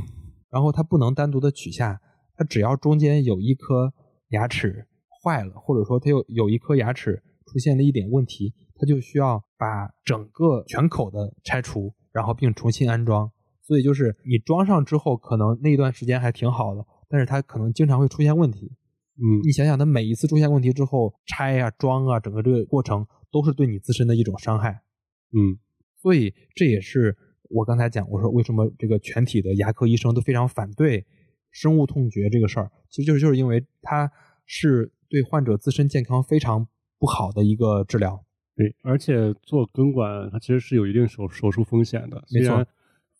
[0.50, 2.02] 然后它不能单独的取下，
[2.36, 3.94] 它只要中间有一颗
[4.28, 4.86] 牙齿
[5.24, 13.32] 坏了，或者说它有有一颗牙齿出现了一点问题，它就需要把整个全口的拆除，然后并重新安装。
[13.62, 18.70] 所以就是你装上之后，可能那一段时间还挺好的，但是它可能经常会出现问题。
[19.24, 24.82] 嗯你想想，它每一次出现问题之后，拆啊、装啊，整个这个过程都是对你自身的一种伤害。
[25.32, 25.58] 嗯
[26.02, 27.16] 所以这也是
[27.48, 31.06] 我刚才讲，我说为什么这个全体的牙科医生都非常反对
[31.52, 34.10] 生物痛觉这个事儿，其实就是就是因为它
[34.44, 36.66] 是对患者自身健康非常
[36.98, 38.24] 不好的一个治疗。
[38.56, 42.66] 对，而且做根管它其实是有一定手手术风险的，没错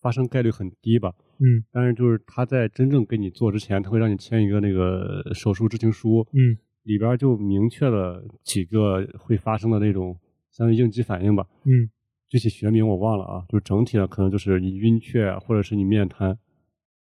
[0.03, 10.19] 发生概率很低吧，嗯但是就是他在真正给你做之前，他会让你签一个那个手术知情书，嗯里边就明确了几个会发生的那种
[10.51, 11.89] 相当于应激反应吧，嗯
[12.29, 16.31] 具体学名我忘了啊，就是整体的可能就是你晕厥或者是你面瘫，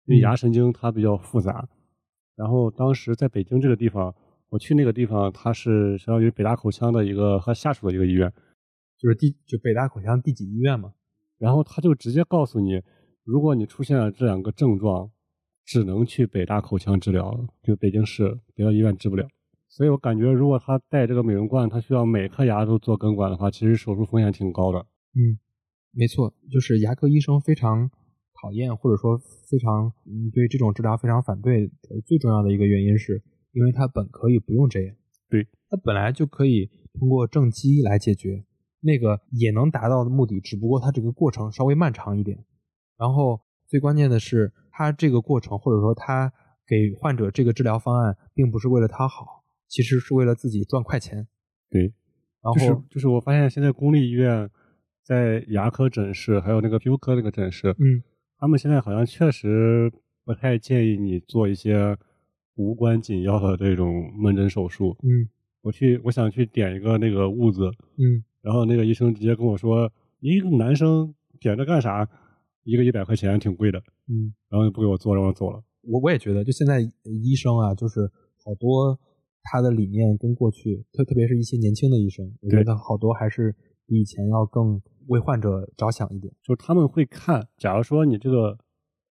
[0.07, 1.69] 因为嗯牙神经它比较复杂。
[2.35, 4.13] 然后当时在北京这个地方，
[4.49, 8.33] 我去那个地方，它是相当于北大口腔的一个和下属的一个医院，
[8.99, 10.93] 就是第就北大口腔第几医院嘛。
[11.43, 12.81] 然后他就直接告诉你，
[13.25, 15.11] 如果你出现了这两个症状，
[15.65, 19.27] 只能去北大口腔治疗，就北京市别的医院治不了。
[19.69, 24.87] 所以我感觉，如果他戴这个美容冠，他需要每颗牙都做根管的话，其实手术风险挺高的。
[25.17, 25.37] 嗯，
[25.91, 27.91] 没错，就是牙科医生非常
[28.41, 31.65] 讨厌，或者说非常嗯对这种治疗非常反对。
[31.91, 34.95] 呃最重要的一个原因是，因为他本可以不用这样，
[35.29, 38.45] 对，他本来就可以通过正畸来解决，
[38.83, 42.45] 那个也能达到的目的，只不过它这个过程稍微漫长一点。
[42.99, 46.33] 然后最关键的是，它这个过程或者说它
[46.67, 51.27] 给患者这个治疗方案，并不是为了他好，其实是为了自己赚快钱。
[51.71, 51.93] 对，
[52.43, 54.51] 然后、就是就是我发现现在公立医院
[55.03, 58.03] 在牙科诊室还有那个皮肤科那个诊室，嗯
[58.39, 59.93] 他们现在好像确实
[60.25, 61.97] 不太建议你做一些
[62.57, 64.97] 无关紧要的这种门诊手术。
[65.03, 65.29] 嗯
[65.63, 72.09] 我去，我想去点一个那个痦子，嗯然后那个医生直接跟我说：“你一个男生点这干啥？
[72.65, 73.79] 一个一百块钱，挺贵的。
[74.09, 75.63] 嗯。”然后就不给我做，让我走了。
[75.83, 78.01] 我我也觉得，就现在医生啊，就是
[78.45, 78.99] 好多
[79.43, 83.55] 他的理念跟过去，特特别是一些年轻的医生，我觉得好多还是
[83.87, 86.33] 比以前要更为患者着想一点。
[86.43, 88.57] 就是他们会看，假如说你这个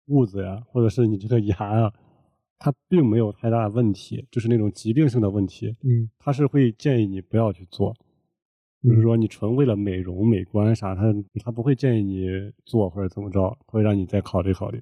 [0.06, 1.92] 痦子呀，或者是你这个牙啊，
[2.58, 7.96] 它并没有太大问题，就是那种疾病性的问题，嗯他是会建议你不要去做。
[8.82, 11.14] 就是说，你纯为了美容、美观啥，他
[11.44, 12.26] 他不会建议你
[12.64, 14.78] 做或者怎么着，会让你再考虑考虑。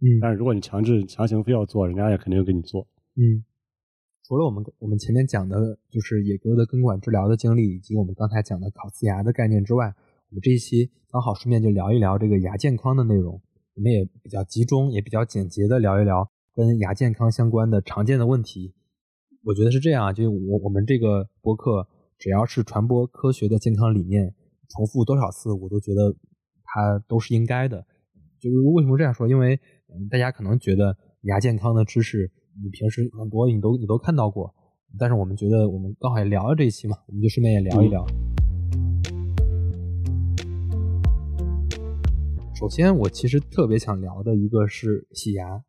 [0.00, 2.86] 嗯但是如果你强制强行非要做，人家也肯定给你做。
[3.16, 3.44] 嗯。
[4.24, 9.86] 除了我们我们前面讲的，就是野哥的根管治疗的经历，以及我们刚才讲的烤瓷牙的概念之外，
[10.28, 13.40] 我们这一期刚好顺便就聊一聊这个牙健康的内容。
[13.74, 18.74] 我们也比较集中，也比较简洁的聊一聊跟牙健康相关的常见的问题。
[19.44, 21.88] 我觉得是这样啊，就我我们这个博客
[22.18, 24.34] 只要是传播科学的健康理念，
[24.68, 26.12] 重复多少次我都觉得
[26.64, 27.86] 它都是应该的。
[28.40, 29.28] 就是为什么这样说？
[29.28, 32.30] 因为嗯，大家可能觉得牙健康的知识，
[32.62, 34.52] 你平时很多你都你都看到过，
[34.98, 38.04] 但是我们觉得我们刚好也聊了这一期嘛，我们就顺便也聊一聊。
[42.54, 45.62] 首先，我其实特别想聊的一个是洗牙。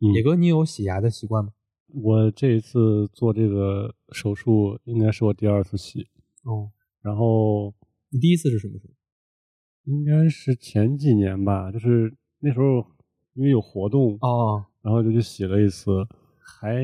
[0.00, 1.52] 嗯野哥，你有洗牙的习惯吗？
[1.94, 6.06] 我这一次做这个手术应该是我第二次洗，
[6.44, 7.72] 哦，然后
[8.10, 8.94] 你第一次是什么时候？
[9.84, 12.84] 应该是前几年吧，就是那时候
[13.34, 16.06] 因为有活动，哦，然后就去洗了一次，
[16.38, 16.82] 还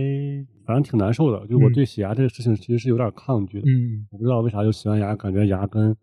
[0.65, 1.47] 反正挺难受的。
[1.47, 5.97] 就我嗯对洗牙这个事情其实是有点抗拒的，嗯，我不知道为啥就洗完牙感觉牙根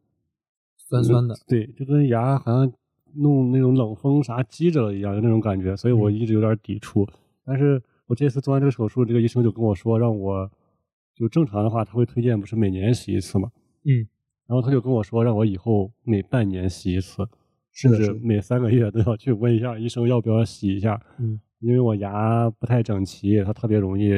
[0.77, 1.35] 酸酸的。
[1.47, 2.73] 对，就跟牙好像
[3.13, 7.07] 弄那种冷风啥激着了一样，就那种感觉，所以我嗯一直有点抵触。
[7.45, 10.49] 但是我这次做完这个手术，这个医生就跟我说，让我
[11.13, 13.51] 就正常的话，他会推荐不是每年洗一次嘛，
[13.83, 14.07] 嗯，
[14.47, 17.27] 然后他就跟我说，让我以后每半年洗一次，
[17.73, 17.91] 甚。
[17.91, 24.09] 至每三个月都要去问一下医生要不要洗一下，嗯，因为我牙不太整齐，它特别容易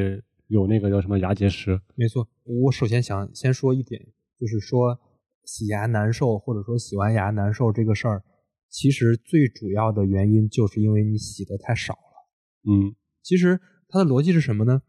[0.47, 1.79] 有那个叫什么牙结石。
[1.95, 2.27] 没错。
[2.43, 3.99] 我首先想先说一点，
[4.39, 4.99] 就是说
[5.45, 8.23] 洗牙难受，或者说洗完牙难受这个事儿，
[8.69, 12.29] 其实最主要的原因就是因为你洗的太少了。
[12.69, 14.81] 嗯其实它的逻辑是什么呢？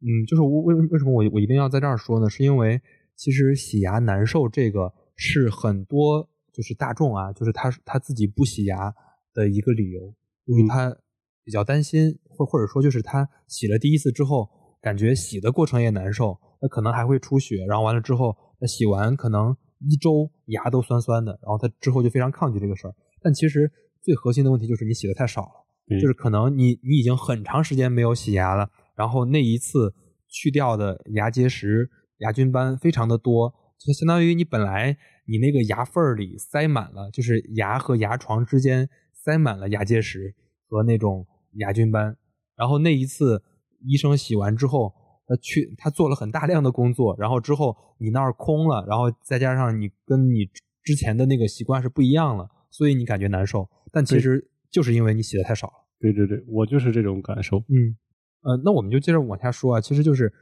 [0.00, 2.30] 嗯，就是我为为什么我我一定要在这儿说呢？
[2.30, 2.80] 是因为
[3.16, 8.94] 其实洗牙难受这个是很多就是大众啊，就是他他自己不洗牙
[9.32, 10.00] 的一个理由，
[10.46, 10.96] 就是嗯他
[11.42, 14.48] 比较担心，或或者说就是他洗了第一次之后，
[14.80, 22.94] 感觉洗的过程也难受，那可能还会出血，然后完了之后，那洗完可能一周牙都酸酸的，然后他之后就非常抗拒这个事儿。
[23.22, 23.70] 但其实
[24.02, 25.63] 最核心的问题就是你洗的太少了。
[25.86, 29.94] 对就是可能你你已经很长时间没有洗牙了，然后那一次
[30.28, 40.34] 去掉的牙结石、牙菌斑非常的多，就相当于你本来你那个牙缝儿里塞满了，就是牙和牙床之间塞满了牙结石
[40.68, 42.16] 和那种牙菌斑，
[42.56, 43.42] 然后那一次
[43.86, 44.92] 医生洗完之后，
[45.26, 50.46] 他去他做了很大量的工作，然后之后你那儿空了，然后再加上你跟你
[50.82, 55.74] 之前的那个习惯是不一样了，所以你感觉难受，但其实就是因为你洗的太少了。
[56.00, 57.58] 对对对，我就是这种感受。
[57.68, 57.94] 嗯，
[58.42, 60.32] 呃，那我们就接着往下说啊，其实就是、呃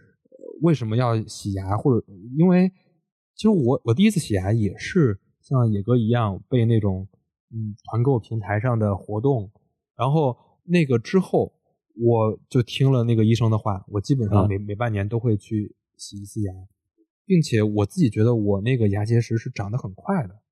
[0.62, 2.06] 为什么要洗牙，或者
[2.38, 2.70] 因为
[3.34, 7.08] 其实我我第一次洗牙也是像野哥一样被那种
[7.50, 9.50] 嗯团购平台上的活动，
[9.96, 11.52] 然后那个之后
[11.96, 16.52] 我就听了那个医生的话，我基本上啊每、每半年都会去洗一次牙，
[17.26, 20.42] 并且我自己觉得我那个牙结石是长得很快的，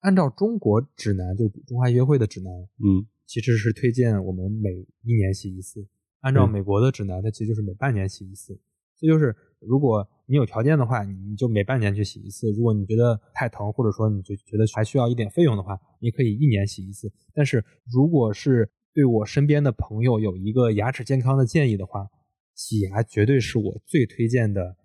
[0.00, 4.70] 按照中国指南，就中华医学会的指南，嗯其实是推荐我们每
[5.02, 5.86] 一年洗一次。
[6.20, 8.58] 按照嗯美国的指南，它其实就是每半年洗一次。
[8.96, 17.12] 这就是如果你有条件的话，你就每半年去洗一次；如果你觉得太疼，或者说你就觉得还需要一点费用的话，你可以一年洗一次。
[17.34, 22.08] 但是如果是对我身边的朋友有一个牙齿健康的建议的话，
[22.54, 24.76] 洗牙绝对是我最推荐的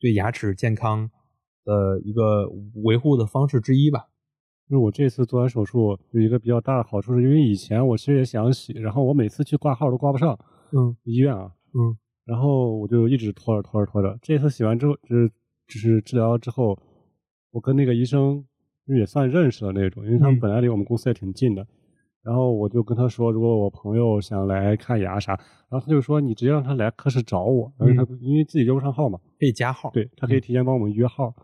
[0.00, 1.08] 对牙齿健康
[1.64, 2.48] 的一个
[2.82, 4.09] 维护的方式之一吧。
[4.70, 10.38] 因为我这次做完手术有一个比较大的好处，是因为以前我其实也想洗，然后我每次去挂号都挂不上，
[10.72, 14.16] 嗯医院啊，嗯然后我就一直拖着拖着拖着。
[14.22, 15.28] 这次洗完之后，就是
[15.66, 16.78] 就是治疗之后，
[17.50, 18.44] 我跟那个医生
[18.86, 21.66] 也算认识的那种，因为他们嗯本来离我们公司也挺近的。
[22.22, 25.32] 然后我就跟他说，如果我朋友想来看牙啥，
[25.68, 29.90] 然后他就说你直接让他来科室找我，因为他、因为自己约不上号嘛，可以加号。
[29.90, 31.34] 对他可以提前帮我们约号。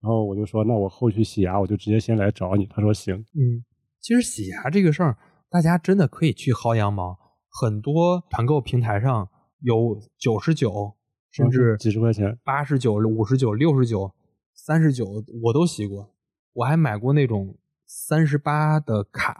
[0.00, 2.66] 然后我就说，那我后续洗牙我就直接先来找你。
[2.66, 3.16] 他说行。
[3.16, 3.64] 嗯，
[4.00, 5.16] 其实洗牙这个事儿，
[5.50, 7.18] 大家真的可以去薅羊毛。
[7.50, 9.28] 很多团购平台上
[9.60, 10.94] 有九十九，
[11.30, 14.14] 甚至几十块钱八十九、五十九、六十九、
[14.54, 15.06] 三十九，
[15.42, 16.14] 我都洗过。
[16.52, 19.36] 我还买过那种三十八的卡，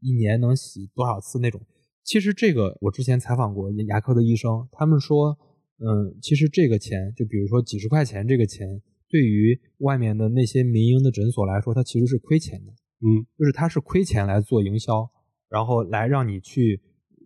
[0.00, 1.60] 一年能洗多少次那种。
[2.04, 5.36] 其实这个我之前采访过牙科的医生，他们说，
[5.78, 12.72] 嗯，其实这个钱，就比如说几十块钱这个钱，对于外面的那些民营的诊所来说，它其实是亏钱的。
[12.98, 15.08] 嗯就是它是亏钱来做营销，
[15.48, 16.80] 然后来让你去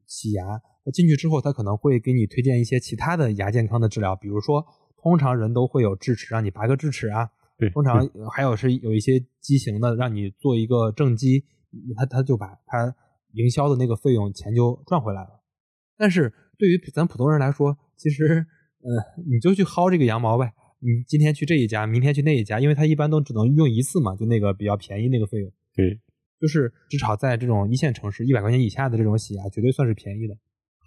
[0.07, 0.45] 洗牙。
[0.85, 4.65] 那进去之后，他可能会给你推荐一些其他的牙健康的治疗，比如说，
[5.03, 7.31] 通常人都会有智齿，让你拔个智齿啊。
[7.57, 11.45] 对，通常还有是有一些畸形的，让你做一个正畸，
[11.97, 12.95] 他他就把他
[13.35, 15.41] 营销的那个费用钱就赚回来了。
[15.97, 18.47] 但是对于咱普通人来说，其实
[18.81, 20.53] 呃，你就去薅这个羊毛呗。
[20.83, 25.53] 你今天去这一家，明天去那一家，因为他一般都只能用一次嘛，就那个比较便宜那个费用。
[25.77, 26.01] 对，
[26.41, 30.35] 就是至少在这种一线城市，一百块钱以下的这种洗牙，绝对算是便宜的。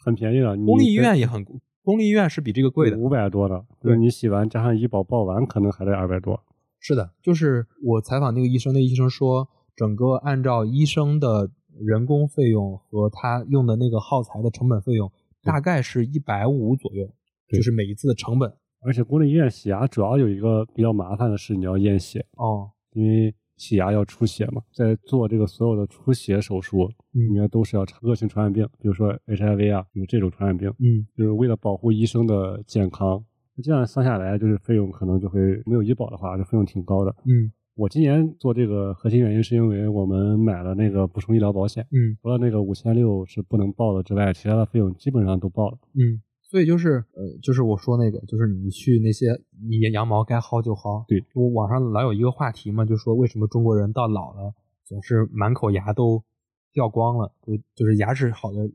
[0.04, 0.58] 很便宜的。
[0.58, 1.46] 公立医院也很，
[1.84, 2.98] 公立医院是比这个贵的。
[2.98, 6.44] 五百多的，就是你洗完加上医保报完，可能还得二百多。
[6.80, 15.12] 是的，就是我采访那个医生，那医生说，整个按照医生的人工费用和他用的那个耗材的成本费用，
[15.44, 17.08] 大概是一百五左右，
[17.48, 18.52] 就是每一次的成本。
[18.86, 33.24] 而且公立医院洗牙主要有一个比较麻烦的是，你要验血，哦，因为洗牙要出血嘛，在做这个所有的出血手术，嗯应该都是要查恶性传染病，比如说 HIV 啊，有这种传染病，嗯就是为了保护医生的健康。
[33.62, 37.16] 这样算下来，就是费用可能就会没有医保的话，这费用挺高的。
[37.26, 45.78] 嗯我今年做这个核心原因是因为我们买了那个补充医疗保险，嗯除了那个五千六是不能报的之外，其他的费用基本上都报了。
[45.94, 46.22] 嗯，
[46.54, 51.04] 所以就是呃，就是我说那个，就是你去那些你羊毛该薅就薅。
[51.08, 54.54] 对，我网上老有一个话题嘛，就说为什么中国人到老了
[54.86, 56.24] 总是满口牙都
[56.72, 58.70] 掉光了，就就是牙齿好的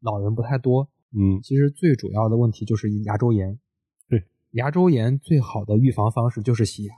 [0.00, 0.88] 老人不太多。
[1.10, 3.58] 嗯，其实最主要的问题就是牙周炎。
[4.08, 4.22] 对，
[4.52, 6.94] 牙周炎最好的预防方式就是洗牙，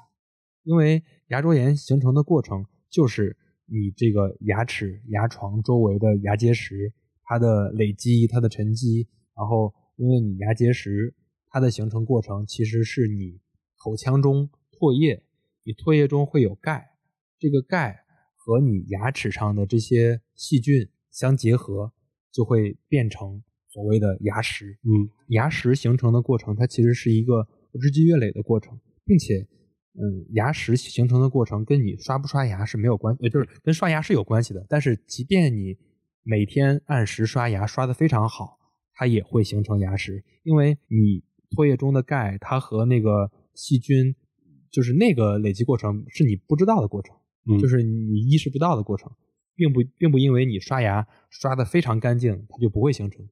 [0.65, 3.35] 因为牙周炎形成的过程就是
[3.65, 11.15] 你这个牙齿、牙床周围的牙结石它的累积、它的沉积，然后因为你牙结石
[11.49, 13.41] 它的形成过程其实是你
[13.77, 15.23] 口腔中唾液，
[15.65, 16.91] 你唾液中会有钙，
[17.39, 21.93] 这个钙和你牙齿上的这些细菌相结合，
[22.31, 24.79] 就会变成所谓的牙石。
[24.83, 29.49] 嗯牙石形成的过程，它其实是一个日积月累的过程，并且，
[29.95, 34.65] 嗯，牙石形成的过程跟你刷不刷牙是没有关，呃就是跟刷牙是有关系的。
[34.69, 35.77] 但是，即便你
[36.23, 38.59] 每天按时刷牙，刷得非常好，
[38.97, 44.17] 它也会形成牙石，因为你唾液中的钙，它和那个细菌，
[44.71, 47.15] 就是那个累积过程是你不知道的过程，
[47.47, 49.13] 嗯，就是你意识不到的过程，
[49.55, 53.25] 并不并不因为你刷牙刷的非常干净，它就不会形成。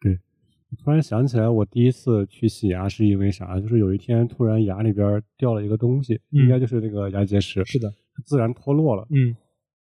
[0.00, 0.18] 对
[0.82, 3.60] 突然想起来，我第一次去洗牙是因为啥？
[3.60, 9.06] 就是有一天突然牙里边掉了一个东西，嗯应该就是那个牙结石，是的，它自然脱落了。
[9.10, 9.36] 嗯，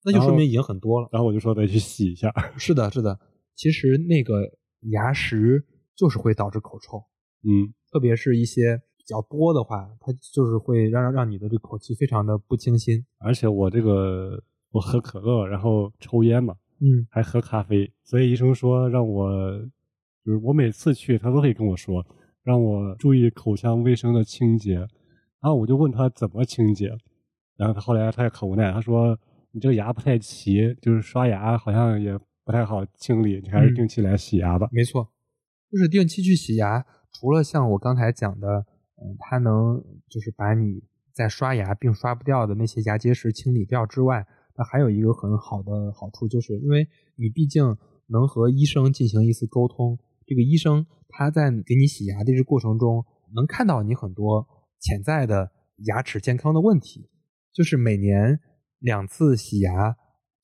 [0.05, 1.09] 那就说明已经很多了。
[1.13, 2.33] 然后我就说得去洗一下。
[2.57, 3.19] 是的，是的。
[3.57, 4.35] 其实那个
[4.81, 5.65] 牙石
[5.97, 6.99] 就是会导致口臭，
[7.43, 13.05] 嗯特别是一些比较多的话，它就是会让让让你的这口气非常的不清新。
[13.19, 19.31] 而且我这个我喝可乐，然后抽烟嘛，嗯还喝咖啡，所以医生说让我，
[20.25, 22.05] 就是我每次去他都会跟我说，
[22.43, 24.75] 让我注意口腔卫生的清洁。
[25.41, 26.89] 然后我就问他怎么清洁，
[27.57, 29.19] 然后他后来他也可无奈，他说
[29.53, 32.19] 你这个牙不太齐，就是刷牙好像也
[32.49, 33.75] 不太好清理，你还是嗯。
[33.75, 34.67] 定期来洗牙吧。
[34.73, 35.13] 没错，
[35.71, 36.83] 就是定期去洗牙，
[37.13, 38.65] 除了像我刚才讲的，
[38.97, 40.83] 嗯，它能就是把你
[41.13, 44.27] 在刷牙并刷不掉的那些牙结石清理掉之外，
[44.57, 47.77] 那还有一个很好的好处，就是因为你毕竟
[48.07, 54.49] 能和医生进行一次沟通，这个医生他在给你洗牙的这个过程中，能看到你很多
[54.81, 55.53] 潜在的
[55.85, 57.11] 牙齿健康的问题，
[57.53, 58.41] 就是每年
[58.79, 59.99] 两次洗牙，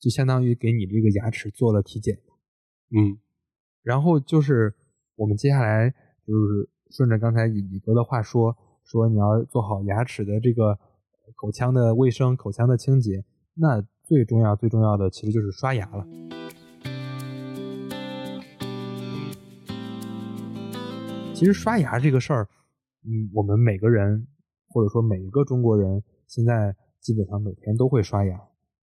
[0.05, 2.19] 就相当于给你这个牙齿做了体检。
[2.95, 3.17] 嗯
[3.83, 4.75] 然后就是
[5.17, 10.79] 我们接下来就是顺着刚才乙乙哥的话说，说你要做好牙齿的这个
[11.37, 13.25] 口腔的卫生、口腔的清洁，
[13.55, 16.07] 那最重要、最重要的其实就是刷牙了。
[21.35, 22.47] 其实刷牙这个事儿，
[23.05, 24.27] 嗯，我们每个人
[24.69, 28.41] 或者说每一个中国人现在基本上每天都会刷牙，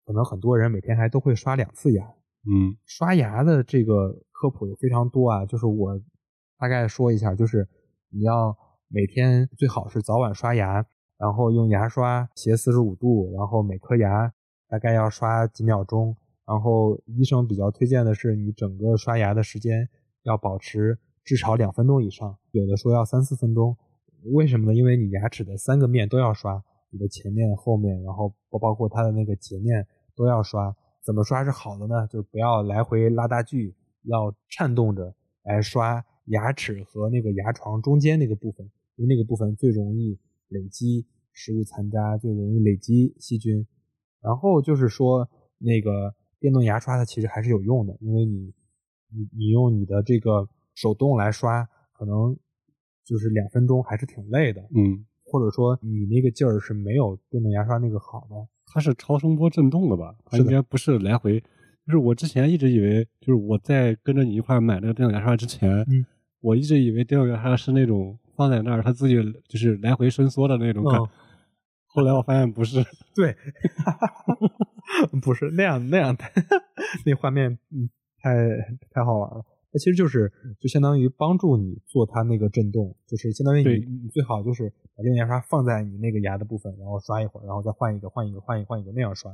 [0.10, 2.04] 可能很多人每天还都会刷两次牙。
[2.50, 6.02] 嗯刷牙的这个科普也非常多啊，就是我
[6.58, 7.68] 大概说一下，就是
[8.10, 8.58] 你要
[8.88, 10.84] 每天最好是早晚刷牙，
[11.20, 14.34] 然后用牙刷斜四十五度，然后每颗牙
[14.68, 19.88] 大概要刷几秒钟，然后医生比较推荐的是你整个刷牙的时间
[20.24, 23.78] 要保持至少两分钟以上，有的说要三四分钟。
[24.34, 24.74] 为什么呢？
[24.74, 29.86] 因为你牙齿的三个面都要刷，你的前面、后面，然后包包括它的那个截面
[30.20, 30.76] 都要刷。
[31.02, 32.06] 怎么刷是好的呢？
[32.08, 43.66] 就是不要来回拉大锯，要颤动着来刷牙齿和那个牙床中间那个部分，因为那个部分最容易累积食物残渣，最容易累积细菌。
[44.22, 48.54] 然后就是说，那个电动牙刷它其实还是有用的，因为你
[49.10, 52.38] 你你用你的这个手动来刷，可能
[53.06, 58.36] 就是两分钟还是挺累的，嗯，或者说你那个劲儿是没有电动牙刷那个好的。
[58.72, 60.14] 它是超声波震动的吧？
[60.26, 61.40] 它应该不是来回。
[61.40, 66.06] 就是我之前一直以为，就是我在跟着你一块儿买那个电动牙刷之前，嗯
[66.42, 69.16] 我一直以为电动牙刷是那种放在那儿它自己
[69.48, 71.00] 就是来回伸缩的那种感。
[71.00, 71.08] 嗯
[71.92, 72.78] 后来我发现不是，
[73.16, 73.36] 对，
[75.24, 76.16] 不是那样那样，
[77.04, 77.90] 那 画面嗯
[78.22, 78.30] 太
[78.92, 79.44] 太好玩了。
[79.72, 89.32] 它其实就是就相当于帮助你做它那个震动，就是相当于对你你最好就是把电动牙刷放在你那个牙的部分，然后刷一会儿，然后再换一个换一个换一个换一个那样刷。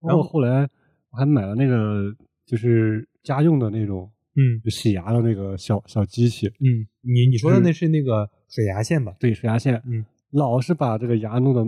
[0.00, 0.68] 然后后来
[1.10, 2.14] 我还买了那个
[2.46, 9.14] 就是家用的那种嗯就洗牙的那个小小机器，嗯，你你说的那是那个水牙线吧？
[9.18, 11.64] 对，水牙线，嗯老是把这个牙弄得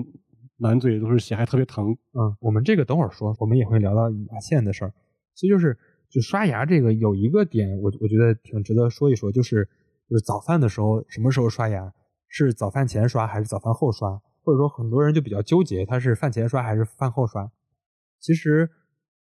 [0.57, 1.97] 满嘴都是血，还特别疼。
[2.13, 4.93] 嗯，我们这个等会儿说，我们也会聊到牙线的事儿。
[5.35, 5.77] 其实就是
[6.11, 9.65] 就刷牙这个有一个点，我我觉得挺值得说一说，就是
[10.09, 11.93] 就是早饭的时候什么时候刷牙？
[12.29, 14.21] 是早饭前刷还是早饭后刷？
[14.43, 17.51] 或者说很多人就比较纠结，他是饭前刷还是饭后刷？
[18.19, 18.69] 其实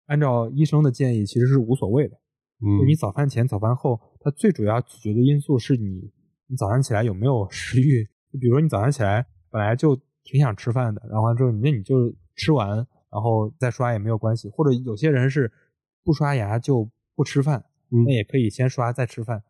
[0.07, 2.17] 按照医生的建议，其实是无所谓的。
[2.61, 6.11] 嗯就你早饭前、早饭后，它最主要取决的因素是你
[6.49, 8.05] 你早上起来有没有食欲。
[8.33, 12.69] 就比如说你早上起来本来就挺想吃饭的，然后完之后那你就吃完，
[13.11, 14.49] 然后再刷也没有关系。
[14.51, 15.51] 或者有些人是
[16.05, 19.43] 不刷牙就不吃饭，嗯那也可以先刷再吃饭。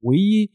[0.00, 0.50] 唯一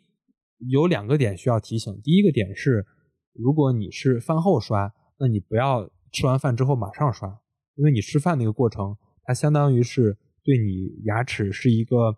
[0.58, 2.86] 有两个点需要提醒，第一个点是，
[3.34, 7.40] 如果你是饭后刷，那你不要吃完饭之后马上刷，
[7.76, 12.10] 因为你吃饭那个过程，它相当于是对你牙齿是一个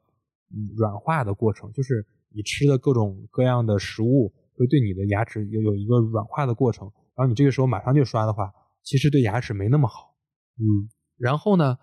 [0.51, 8.51] 嗯软化的过程，就是你吃的各种各样的食物会对你的牙齿有有一个软化的过程，然后你这个时候马上就刷的话，
[8.83, 10.15] 其实对牙齿没那么好。
[10.57, 11.77] 嗯然后呢，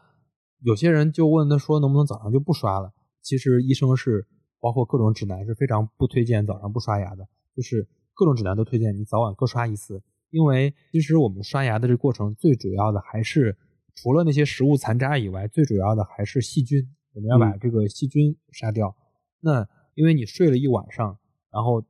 [0.60, 2.92] 有些人就问他说能不能早上就不刷了？
[3.22, 4.26] 其实医生是
[4.60, 13.56] 包括各种指南是非常不推荐早上不刷牙的，就是各种指南都推荐你早晚各刷一次，因为其实我们刷牙的这个过程最主要的还是
[13.94, 17.58] 除了那些食物残渣以外，最主要的还是细菌，我们要把嗯。
[17.60, 18.96] 这个细菌杀掉。
[19.40, 21.18] 那因为你睡了一晚上，
[21.50, 21.84] 然后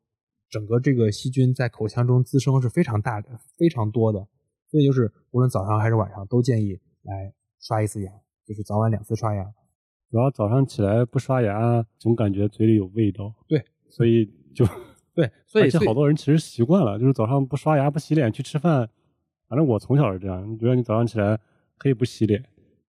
[0.49, 4.27] 整个这个细菌在口腔中滋生是非常大的、非常多的，
[4.71, 8.13] 所以就是无论早上还是晚上都建议来刷一次牙，
[8.47, 9.45] 就是早晚两次刷牙。
[10.09, 13.35] 主要早上起来不刷牙，总感觉嘴里有味道。
[13.49, 14.25] 对， 所以
[14.55, 14.65] 就
[15.13, 18.89] 对，所以而且好多人其实习惯了，就是早上不刷牙不洗脸去吃饭。
[19.49, 21.39] 反正我从小是这样，你觉得你早上起来
[21.77, 22.43] 可以不洗脸，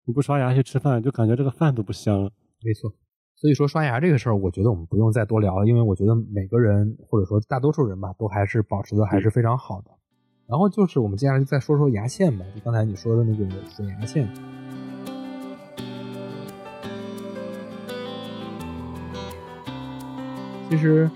[0.05, 2.31] 你不刷牙去吃饭，就感觉这个饭都不香了。
[2.63, 2.93] 没错。
[3.35, 9.91] 所以说刷牙这个事儿，我觉得我们不用再多聊了，因为我觉得每个人或者说大多数人吧，都还是保持的还是非常好的。
[10.47, 14.27] 然后就是我们接下来再说说牙线吧，就刚才你说的那个水牙线。
[20.69, 21.09] 其实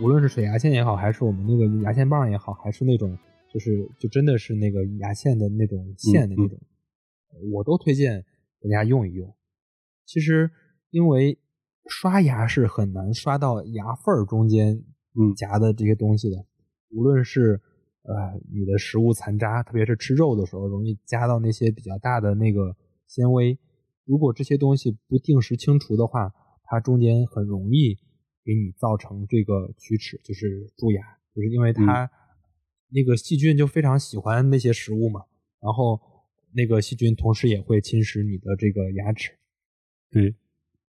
[0.00, 3.18] 无论是水牙线也好，还是我们那个牙线棒也好，还是那种
[3.52, 6.56] 就是就真的是那个牙线的那种线的那种，
[7.52, 8.24] 我都推荐
[8.62, 9.34] 大家用一用。
[10.06, 10.48] 其实
[10.90, 11.36] 因为
[11.88, 14.76] 刷牙是很难刷到牙缝儿中间
[15.18, 16.46] 嗯夹的这些东西的，
[16.90, 17.60] 无论是
[18.04, 22.76] 呃你的食物残渣，特别是吃肉的时候，容易夹到那些比较大的那个
[23.08, 23.58] 纤维。
[24.04, 26.32] 如果这些东西不定时清除的话，
[26.62, 27.98] 它中间很容易
[28.44, 31.02] 给你造成这个龋齿，就是蛀牙，
[31.34, 32.10] 就是因为它、
[32.90, 35.24] 那个细菌就非常喜欢那些食物嘛，
[35.60, 35.98] 然后
[36.52, 39.32] 那个细菌同时也会侵蚀你的这个牙齿。
[40.10, 40.30] 对，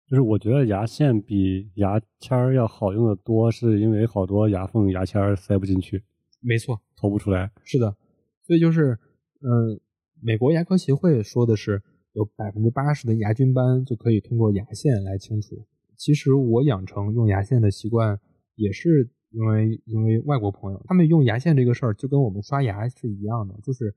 [0.08, 6.02] 就是我觉得牙线比牙签儿要好用的多，是因为好多牙缝牙签儿塞不进去，
[6.39, 7.52] 没错，掏不出来。
[7.64, 7.95] 是的，
[8.43, 8.97] 所以就是，
[9.41, 9.80] 嗯、
[10.22, 11.84] 美国牙科协会说的是
[12.14, 15.68] 有百分之八十的牙菌斑就可以通过牙线来清除。
[16.02, 18.20] 其实我养成用牙线的习惯，
[18.56, 23.93] 也是因为因为外国朋友他们用牙线这个事儿就跟我们刷牙是一样的，就是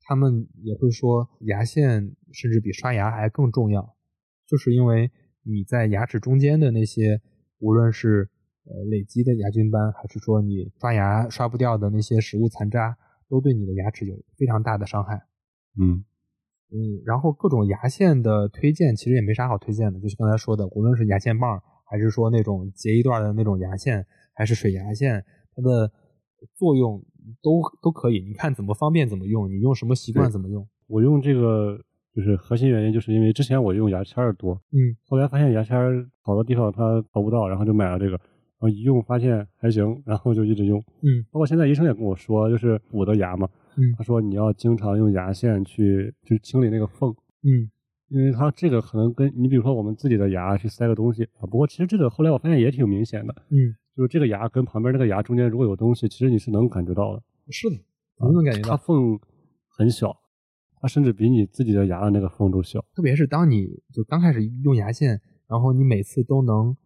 [0.00, 3.94] 他们也会说牙线甚至比刷牙还更重要，
[4.46, 5.10] 就是因为
[5.42, 7.20] 你在牙齿中间的那些，
[7.58, 8.30] 无论是
[8.64, 12.96] 呃累积的牙菌斑，还是说你刷牙刷不掉的那些食物残渣，
[13.28, 15.22] 都对你的牙齿有非常大的伤害。
[15.78, 16.02] 嗯
[16.72, 25.22] 嗯，然后各种牙线的推荐其实也没啥好推荐的，就是刚才说的，无论是牙线棒，还是说那种截一段的那种牙线，还是水牙线，
[25.54, 25.92] 它的
[26.54, 27.04] 作用
[27.42, 30.66] 都都可以，你看怎么方便怎么用，你用什么习惯怎么用。
[30.86, 31.78] 我用这个
[32.14, 38.20] 就是核心原因，就是因为之前我用牙签儿多，嗯后来发现牙签儿好多地方它找不到，然后就买了这个，然
[38.62, 40.78] 后一用发现还行，然后就一直用。
[41.02, 47.10] 嗯包括现在医生也跟我说，就是我的牙嘛，嗯他说你要经常用牙线去去清理那个缝，
[47.42, 47.70] 嗯
[48.08, 57.76] 因为它这个可能跟你比如说我们自己的牙去塞个东西啊，不过其实这个后来我发现也挺明显的，嗯，就是这个牙跟旁边那个牙中间如果有东西，其实你是能感觉到的，是的，
[58.18, 58.70] 我能感觉到。
[58.70, 59.18] 它缝
[59.66, 60.14] 很小，
[60.78, 62.84] 它甚至比你自己的牙的那个缝都小。
[62.94, 66.76] 特别是当你就刚开始用牙线，然后你每次都能，哎，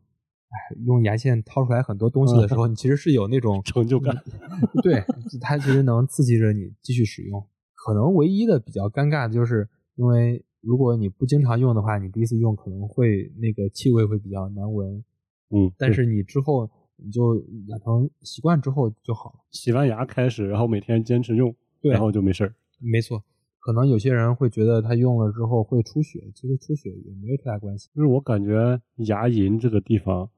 [0.84, 4.16] 用牙线掏出来很多东西的时候，你其实是有那种成就感。
[4.82, 5.02] 对，
[5.40, 7.44] 它其实能刺激着你继续使用。
[7.74, 15.04] 可能唯一的比较尴尬的就是，因为如果你不经常用的话，你第一次用可能会那个气味会比较难闻，
[15.50, 17.36] 嗯，但是你之后你就
[17.68, 19.38] 养成习惯之后就好了。
[19.52, 22.54] 洗完牙开始，然后每天坚持用，然后就没事儿。
[22.80, 23.22] 没错，
[23.61, 27.88] 可能有些人会觉得他用了之后会出血，其实出血也没有太大关系。
[27.94, 30.28] 就是我感觉牙龈这个地方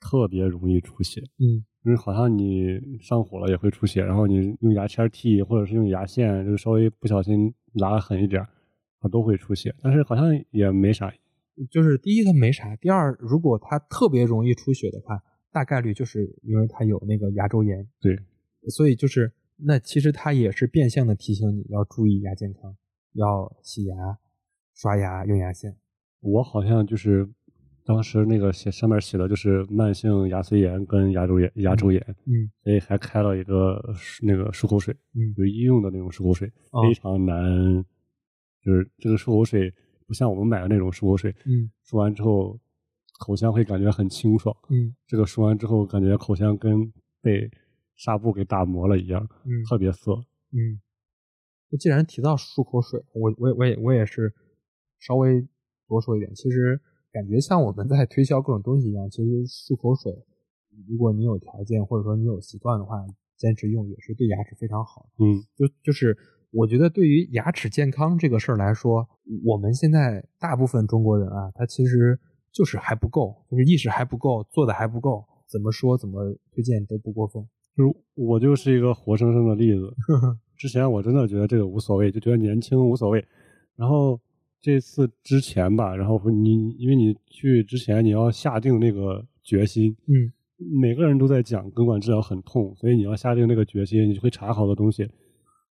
[0.00, 8.48] 特别容易出血，嗯，就是好像你上火了也会出血，然后你用牙签剔或者是用牙线，就是稍微不小心拉的狠一点儿，
[9.00, 11.12] 它都会出血，但是好像也没啥。
[11.70, 15.20] 就是第一它没啥，第二如果它特别容易出血的话，
[15.50, 18.16] 大概率就是因为它有那个牙周炎，对，
[18.68, 22.76] 所以就是那其实它也是变相的提醒你要注意牙健康，
[23.14, 23.96] 要洗牙、
[24.72, 25.74] 刷牙、用牙线。
[26.20, 27.28] 我好像就是
[27.88, 33.82] 当时那个写上面写的就是慢性牙髓炎跟牙周炎、牙周炎，嗯所以还开了一个
[34.20, 37.82] 那个漱口水，嗯就医用的那种漱口水，哦非常难，
[38.62, 39.72] 就是这个漱口水
[40.06, 42.60] 不像我们买的那种漱口水，嗯漱完之后
[43.18, 47.50] 口腔会感觉很清爽，嗯这个漱完之后感觉口腔跟被
[47.96, 50.12] 纱布给打磨了一样，嗯特别涩。
[50.52, 50.78] 嗯。
[51.70, 54.34] 那既然提到漱口水，我我我也我也是
[54.98, 55.46] 稍微
[55.86, 56.34] 多说一点。
[56.34, 56.78] 其实
[57.12, 60.12] 感觉像我们在推销各种东西一样，其实漱口水，
[60.88, 63.04] 如果你有条件或者说你有习惯的话，
[63.36, 65.24] 坚持用也是对牙齿非常好的。
[65.24, 66.16] 嗯就就是
[66.50, 69.08] 我觉得对于牙齿健康这个事儿来说，
[69.44, 72.18] 我们现在大部分中国人啊，他其实
[72.52, 77.46] 就是还不够，就是意识还不够，做的还不够，怎么说怎么推荐都不过分。
[77.76, 79.94] 就是我就是一个活生生的例子。
[80.56, 83.24] 之前我真的觉得这个无所谓，就觉得年轻无所谓。
[83.76, 84.20] 然后
[84.60, 90.32] 这次之前吧，然后你因为你去之前你要下定那个决心，嗯，
[90.80, 95.08] 每个人都在讲根管治疗很痛，所以你要下定那个决心，你就会查好多东西。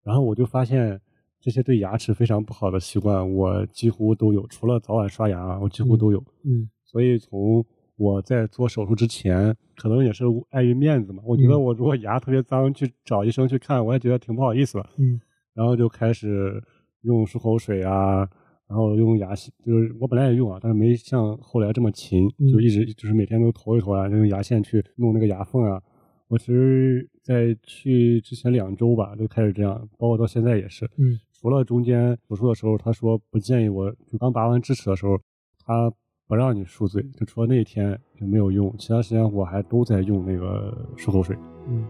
[0.04, 1.00] 然后我就发现
[1.40, 6.18] 这些对牙齿非常不好的习惯，我几乎都有，除了早晚刷牙，我几乎都有。
[6.44, 7.64] 嗯，所以从
[7.96, 11.22] 我在做手术之前，可能也是碍于面子嘛。
[11.26, 14.88] 我觉得我如果牙特别脏，去找医生去看，我也觉得挺不好意思的。
[14.98, 15.20] 嗯，
[15.54, 16.62] 然后就开始
[17.02, 18.28] 用漱口水啊，
[18.68, 25.82] 然后用牙线，就是我本来也用啊，但是没像后来这么勤，就一直就是每天都投一投啊，用牙线去弄那个牙缝啊。
[26.28, 30.84] 我其实在去之前两周吧，就开始这样，包括到现在也是。
[30.96, 35.18] 嗯，除了中间手术的时候，他说不建议我，就刚拔完智齿的时候，
[35.64, 35.92] 他。
[36.28, 41.36] 不让你漱嘴，就除了那一天就没有用，其他时间我还都在用那个漱口水。
[41.68, 41.86] 嗯。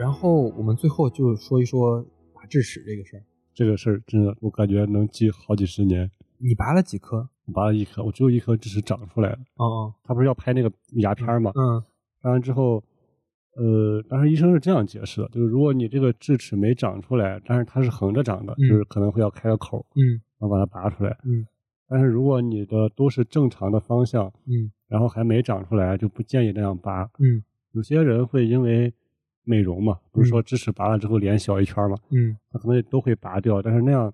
[0.00, 3.22] 然后我们最后就说一说拔智齿这个事儿。
[3.52, 6.10] 这个事儿真的，我感觉能记好几十年。
[6.38, 7.28] 你拔了几颗？
[7.44, 9.38] 我拔了一颗，我只有一颗智齿长出来了。
[9.56, 9.94] 哦哦。
[10.02, 11.52] 他不是要拍那个牙片吗？
[11.54, 11.84] 嗯。
[12.22, 12.82] 拍完之后。
[13.56, 21.44] 呃，当时医生是这样解释的，就是如果你这个智齿没长出来，但是它是横着长的，就是可能会要开个口，嗯，然后把它拔出来，嗯，
[21.88, 27.42] 但是如果你的都是正常的方向，嗯，然后还没长出来，就不建议那样拔，嗯，
[27.72, 28.94] 有些人会因为
[29.50, 34.12] 美容嘛，不是说智齿拔了之后脸小一圈嘛，嗯，他可能都会拔掉，但是那样，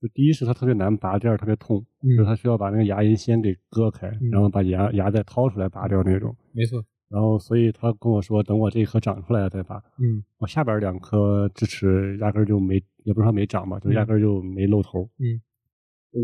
[0.00, 6.84] 就第一是它特别难拔，第二特别痛，就是他需要把那个牙龈先给割开，然后把牙牙再掏出来拔掉那种，没错。
[7.10, 9.76] 然后，所以他跟我说，等我这一颗长出来了再拔。
[9.96, 15.08] 嗯，我下边两颗智齿压根就没，也不是说没长吧，就压根就没露头。
[15.18, 15.40] 嗯，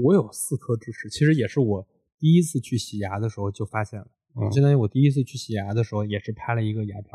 [0.05, 1.87] 我有四颗智齿，其实也是我
[2.19, 4.07] 第一次去洗牙的时候就发现了。
[4.37, 7.11] 嗯，相当于我第一次去洗牙的时候也是拍了一个牙片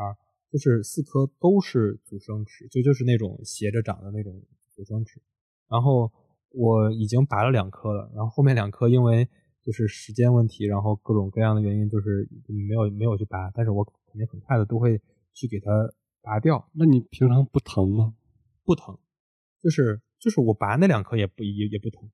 [0.50, 4.42] 就是四颗都是阻生齿，就就是那种斜着长的那种
[4.74, 5.20] 阻生齿。
[5.68, 6.10] 然后
[6.50, 9.28] 我已经拔了两颗了，然后后面两颗因为。
[9.62, 14.98] 就是时间问题，然后各种各样的原因，就是没有没有去拔，但是我肯定很快的都会
[15.34, 15.70] 去给它
[16.22, 16.66] 拔掉。
[16.72, 18.14] 那你平常不疼吗？
[18.64, 18.98] 不疼，
[19.62, 22.10] 就是就是我拔那两颗也不也也不疼，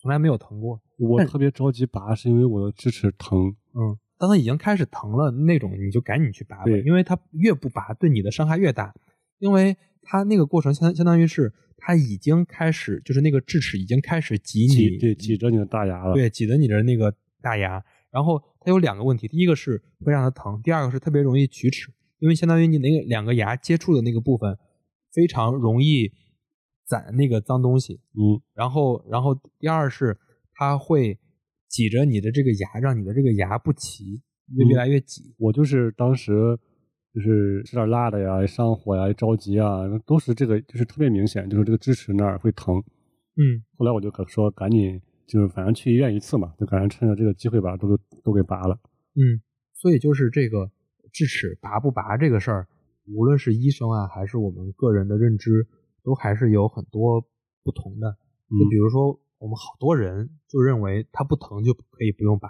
[0.00, 0.82] 从来没有疼过。
[0.96, 3.56] 我特别着急拔，是因为我的智齿疼。
[3.74, 8.94] 嗯，当它已经开始疼了那种，你就赶紧去拔吧，因为它越不拔对你的伤害越大，
[9.38, 11.52] 因为它那个过程相相当于是。
[11.80, 16.12] 它已经开始，就是那个智齿已经开始挤你，对，挤着你的大牙了。
[16.12, 17.82] 对，挤着你的那个大牙。
[18.10, 24.58] 然后它有两个问题，第一个是会让它疼，第二个是特别容易龋齿，因为相当于你那个两个牙接触的那个部分
[25.14, 26.12] 非常容易
[26.84, 28.00] 攒那个脏东西。
[28.14, 28.42] 嗯。
[28.54, 30.18] 然后，然后第二是
[30.54, 31.16] 它会
[31.68, 34.22] 挤着你的这个牙，让你的这个牙不齐，
[34.56, 35.34] 越越来越挤。
[35.38, 36.58] 我就是当时。
[37.14, 42.76] 就是吃点辣的呀，上火呀，着急啊，都是这个，就是特别明显，就是这个智齿那儿会疼。
[43.34, 48.78] 嗯，后来我就可说，赶紧就是反正去医院一次嘛，就赶紧趁着这个机会把都都给拔了。
[49.14, 49.40] 嗯，
[49.72, 50.70] 所以就是这个
[51.10, 52.68] 智齿拔不拔这个事儿，
[53.12, 55.66] 无论是医生啊，还是我们个人的认知，
[56.04, 57.20] 都还是有很多
[57.64, 58.16] 不同的。
[58.50, 62.48] 就比如说，我们好多人就认为它不疼就可以不用拔。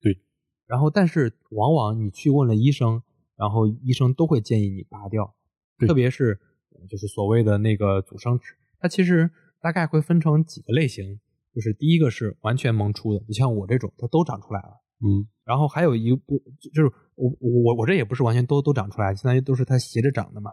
[0.00, 0.20] 对。
[0.66, 3.02] 然后，但是往往你去问了医生。
[3.38, 5.32] 然后医生都会建议你拔掉，
[5.78, 6.40] 特别是
[6.88, 9.30] 就是所谓的那个阻生齿，它其实
[9.60, 11.20] 大概会分成几个类型，
[11.54, 16.42] 就是第一个是完全萌出的，你像我这种，它都长出来了，嗯，然后还有一部
[16.74, 20.50] 就是我我我这也不是完全都都长出来，相当于都是它斜着长的嘛，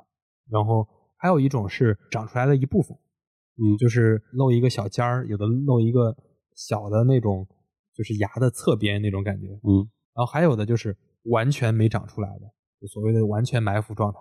[0.48, 0.88] 然后
[1.18, 2.96] 还有一种是长出来的一部分，
[3.58, 6.16] 嗯，就是露一个小尖儿，有的露一个
[6.56, 7.48] 小的那种，
[7.94, 12.52] 就是牙的侧边那种感觉，嗯，然后还有的就是完全没长出来的。
[12.88, 14.20] 所谓的完全埋伏状态，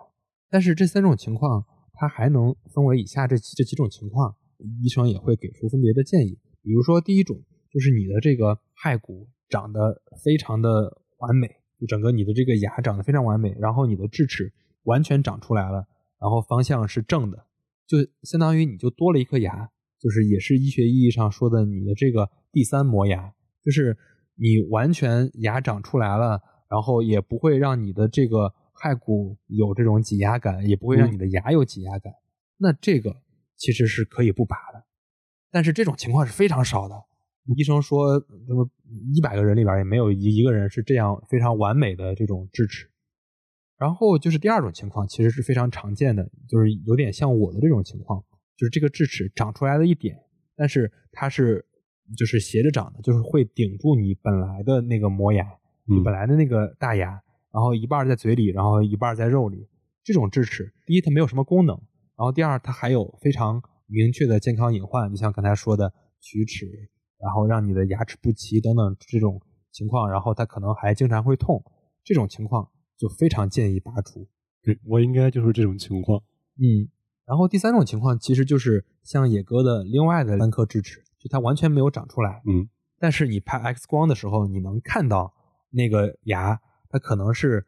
[0.49, 1.63] 但是这三种情况，
[1.93, 4.35] 它还能分为以下这这几种情况，
[4.81, 6.39] 医生也会给出分别的建议。
[6.63, 7.37] 比如说，第一种
[7.71, 11.47] 就是你的这个骸骨长得非常的完美，
[11.79, 14.51] 就整个你的这个牙长得非常完美，然后你的智齿
[14.85, 15.85] 完全长出来了，
[16.19, 17.45] 然后方向是正的，
[17.87, 19.69] 就相当于你就多了一颗牙，
[19.99, 23.33] 就是也是医学意义上说的你的这个第三磨牙，
[23.63, 23.97] 就是
[24.35, 26.41] 你完全牙长出来了。
[26.67, 32.11] 然后也不会让你的这个骸骨有这种挤压感，也不会让你的牙有挤压感。
[32.57, 33.15] 那这个
[33.55, 34.83] 其实是可以不拔的，
[35.51, 36.95] 但是这种情况是非常少的。
[37.55, 38.67] 医生说，那么
[39.13, 42.89] 一百个人里边也没有一一个人是这样非常完美的这种智齿。
[43.77, 48.23] 然后就是第二种情况，其实是非常常见的，就是有点像我的这种情况，
[48.55, 50.17] 就是这个智齿长出来了一点，
[50.55, 51.65] 但是它是
[52.17, 55.45] 就是斜着长的，就是会顶住你本来的那个磨牙，
[55.85, 57.09] 你本来的那个大牙，
[57.51, 59.67] 然后一半在嘴里，然后一半在肉里。
[60.03, 61.75] 这种智齿，第一它没有什么功能，
[62.15, 66.67] 然后第二它还有非常明确的健康隐患，就像刚才说的龋齿，
[67.19, 71.63] 然后让你的牙齿不齐等等这种情况，然后它可能还经常会痛，
[72.03, 74.27] 这种情况就非常建议拔除。
[74.61, 76.21] 对我应该就是这种情况。
[76.57, 76.89] 嗯，
[77.25, 82.41] 然后第三种情况其实就是像野哥的另外的三颗智齿，就它完全没有长出来。
[82.45, 82.69] 嗯，
[82.99, 85.33] 但是你拍 X 光的时候，你能看到
[85.71, 87.65] 那个牙，它可能是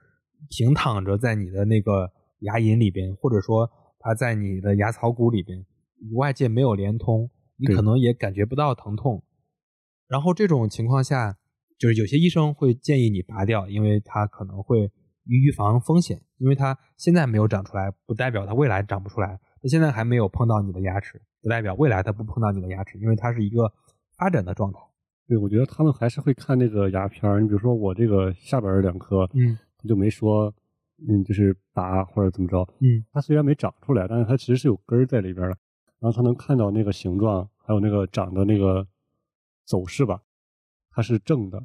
[0.50, 2.12] 平躺着在你的那个。
[2.42, 3.68] 牙龈里边，或者说
[3.98, 5.66] 它在你的牙槽骨里边，
[5.98, 9.24] 与外界没有连通，你可能也感觉不到疼痛。
[10.08, 11.40] 然后这种情况下，
[11.80, 14.92] 就是有些医生会建议你拔掉，因为它可能会
[15.36, 16.22] 预防风险。
[16.38, 19.40] 因为它现在没有长出来，不代表它未来长不出来。
[19.62, 23.72] 它现在还没有碰到你的牙齿，不代表未来它不碰到你的牙齿，因为它是一个
[24.18, 24.80] 发展的状态。
[25.28, 27.42] 对，我觉得他们还是会看那个牙片儿。
[27.42, 30.54] 你比如说我这个下边两颗，嗯，他就没说。
[31.08, 35.56] 嗯，就是拔或者怎么着，嗯，它虽然没长出来，但是它其实是有根儿在里边的，
[36.00, 38.88] 然后它能看到那个形状，还有那个长的那个
[39.64, 40.20] 走势吧，
[40.90, 41.64] 它是正的，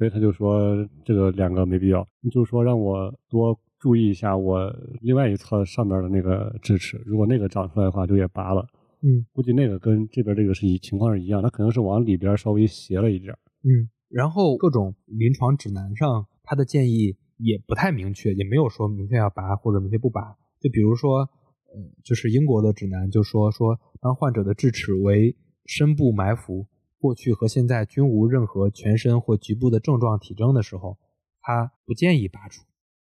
[0.00, 8.66] 所以他就说这个两个没必要，就是说让我多注意一下我另外一侧上面的那个智齿，如果那个长出来的话就也拔了，
[9.02, 17.18] 嗯，估计那个跟这边这个是一情况是一样，它可能是往里边稍微斜了一点，嗯，然后各种临床指南上他的建议。
[17.42, 20.36] 也不太明确，也没有说明确要拔或者明确不拔。
[20.60, 25.34] 就比如说，呃，就是英国的指南就说说，当患者的智齿为
[25.64, 26.66] 深部埋伏，
[27.00, 30.98] 过去和现在均无任何全身或局部的症状体征的时候，
[31.40, 32.62] 他不建议拔除。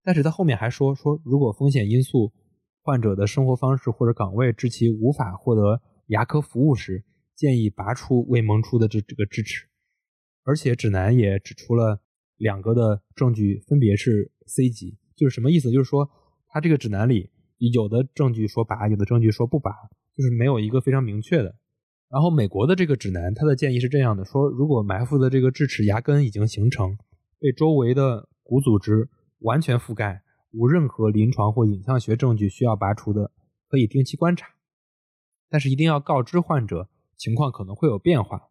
[0.04, 2.34] 但是他后面还说说，如果风险因素、
[2.82, 7.06] 患者的生活方式或者岗位致其无法获得牙科服务时，
[7.36, 9.68] 建议拔出未萌出的这这个智齿。
[10.44, 12.02] 而且指南也指出了。
[12.38, 15.72] 两个的证据分别是 C 级，就是什么意思？
[15.72, 16.10] 就是说，
[16.50, 17.32] 它这个指南里
[17.74, 19.72] 有的证据说拔，有的证据说不拔，
[20.14, 21.56] 就是没有一个非常明确的。
[22.16, 26.98] 然后美国的这个指南，它的建议是这样的：说如果埋伏的这个智齿牙根已经形成，
[27.42, 29.10] 被周围的骨组织
[29.40, 33.32] 完全覆盖，无任何临床或影像学证据需要拔除的，
[33.68, 34.48] 可以定期观察，
[35.50, 36.88] 但是一定要告知患者
[37.18, 38.44] 情况可能会有变化，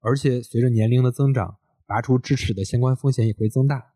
[0.00, 1.58] 而且随着年龄的增长。
[1.84, 3.92] 拔除智齿的相关风险也会增大。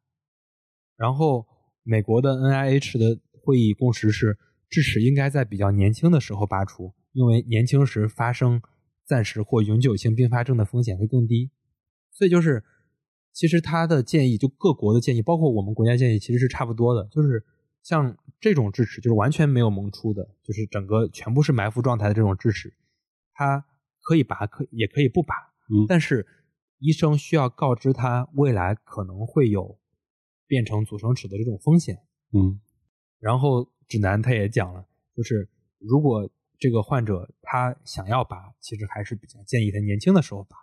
[0.99, 1.47] 然后，
[1.83, 4.37] 美国的 NIH 的会议共识是，
[4.69, 8.61] 智齿应该在比较年轻的时候拔除，因为年轻时发生
[9.07, 11.51] 暂时或永久性并发症的风险会更低。
[12.13, 12.65] 所以，就是
[13.33, 17.09] 其实他的建议，就各国的建议，包括我们国家建议，其实是差不多的。
[17.11, 17.45] 就是
[17.83, 22.75] 像这种智齿，就是完全没有萌出的，就是整个全部是埋伏状态的这种智齿，
[23.33, 23.65] 它
[24.03, 25.35] 可以拔，可也可以不拔。
[25.71, 26.27] 嗯，但是。
[26.79, 29.79] 医生需要告知他未来可能会有
[30.47, 31.97] 变成阻生齿的这种风险。
[32.35, 32.61] 嗯，
[33.19, 34.87] 然后指南他也讲了，
[35.17, 35.49] 就是
[35.79, 40.57] 如果这个患者他想要拔，其实还是比较建议他年轻的时候拔，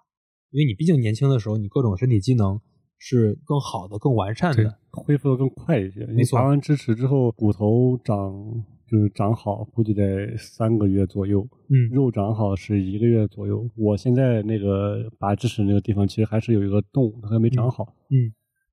[0.52, 2.60] 因为你毕竟年轻的时候你各种身体机能
[2.98, 6.06] 是更好的、更完善的，恢复的更快一些。
[6.08, 8.66] 没错，拔完智齿之后，骨头长。
[8.86, 11.42] 就是长好，估计得三个月左右。
[11.70, 13.68] 嗯，肉长好是一个月左右。
[13.76, 17.96] 我现在那个拔智齿那个地方，其实还是有一个洞，它还没长好。
[18.12, 18.30] 嗯，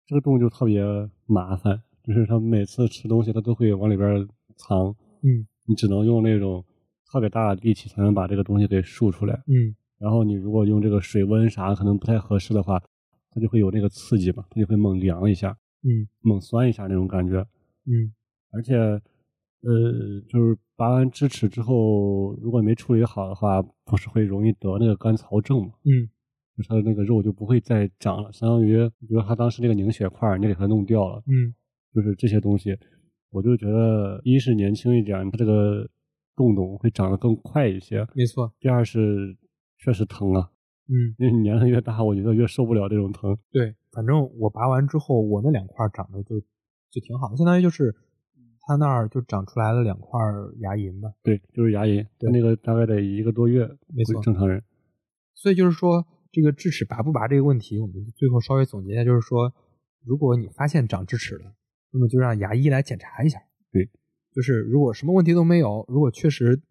[0.07, 0.83] 这个洞就特别
[1.25, 4.89] 麻烦，就是他每次吃东西，他都会往里边藏。
[5.23, 6.63] 嗯，你只能用那种
[7.11, 9.35] 特别大的力气才能把这个东西给竖出来。
[9.47, 12.81] 嗯，然后你如果用这个水温啥可能不太合适的话，
[13.31, 15.57] 它就会有那个刺激嘛，它就会猛凉一下。
[15.83, 17.41] 嗯，猛酸一下那种感觉。
[17.87, 18.13] 嗯，
[18.53, 19.01] 而且。
[19.63, 25.75] 呃，就是拔完智齿之后，如果没处理好的话，不是会容易得那个干槽症嘛？
[25.85, 26.09] 嗯，
[26.57, 31.55] 就它的那个肉就不会再长了，相当于，比如它当时那个凝血块，你给它弄掉了，嗯，
[31.95, 32.75] 就是这些东西，
[33.29, 35.87] 我就觉得，一是年轻一点，它这个
[36.41, 38.51] 洞洞会长得更快一些，没错。
[38.59, 39.37] 第二是
[39.77, 40.51] 确实疼啊，
[40.89, 43.37] 嗯，因为年龄越大，我觉得越受不了这种疼。
[43.51, 46.41] 对，反正我拔完之后，我那两块长得就
[46.91, 47.95] 就挺好的，相当于就是。
[48.63, 50.21] 他那儿就长出来了两块
[50.61, 51.11] 牙龈吧？
[51.25, 52.07] 对，就是牙龈。
[52.19, 54.63] 对，那个大概得一个多月，没错，正常人。
[55.35, 59.53] 所以就是说，这个智齿拔不拔这个问题，我们最后稍微总结一下，就是说，
[60.05, 61.53] 如果你发现长智齿了，
[61.91, 63.41] 那么就让牙医来检查一下。
[63.73, 63.91] 对，
[64.33, 66.63] 就是如果什么问题都没有，如果确实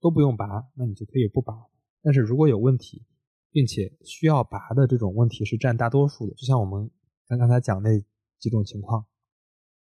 [0.00, 1.54] 都不用拔，那你就可以不拔。
[2.02, 3.04] 但是如果有问题，
[3.50, 6.34] 并且需要拔的这种问题是占大多数的。
[6.34, 6.90] 就像我们
[7.26, 7.98] 刚刚才讲那
[8.38, 9.04] 几种情况，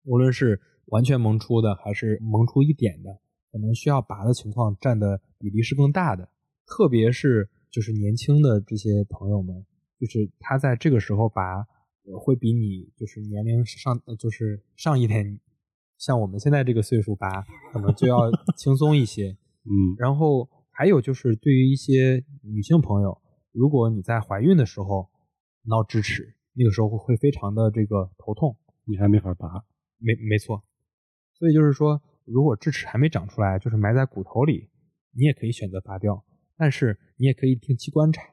[0.03, 3.19] 无论是完全萌出的，还是萌出一点的，
[3.51, 6.29] 可能需要拔的情况占的比例是更大的。
[6.65, 9.65] 特别是就是年轻的这些朋友们，
[9.99, 11.67] 就是他在这个时候拔，
[12.19, 15.39] 会比你就是年龄上就是上一点，
[15.97, 17.27] 像我们现在这个岁数拔，
[17.71, 19.37] 可能就要轻松一些。
[19.65, 23.21] 嗯，然后还有就是对于一些女性朋友，
[23.51, 25.09] 如果你在怀孕的时候
[25.63, 29.65] 闹智齿，那个时候会非常的这个头痛，你还没法拔。
[29.97, 30.63] 没没错。
[31.33, 34.69] 所以就是说，如果智齿还没长出来，就是埋在骨头里，
[35.11, 36.23] 你也可以选择拔掉。
[36.55, 38.23] 但是你也可以定期观察，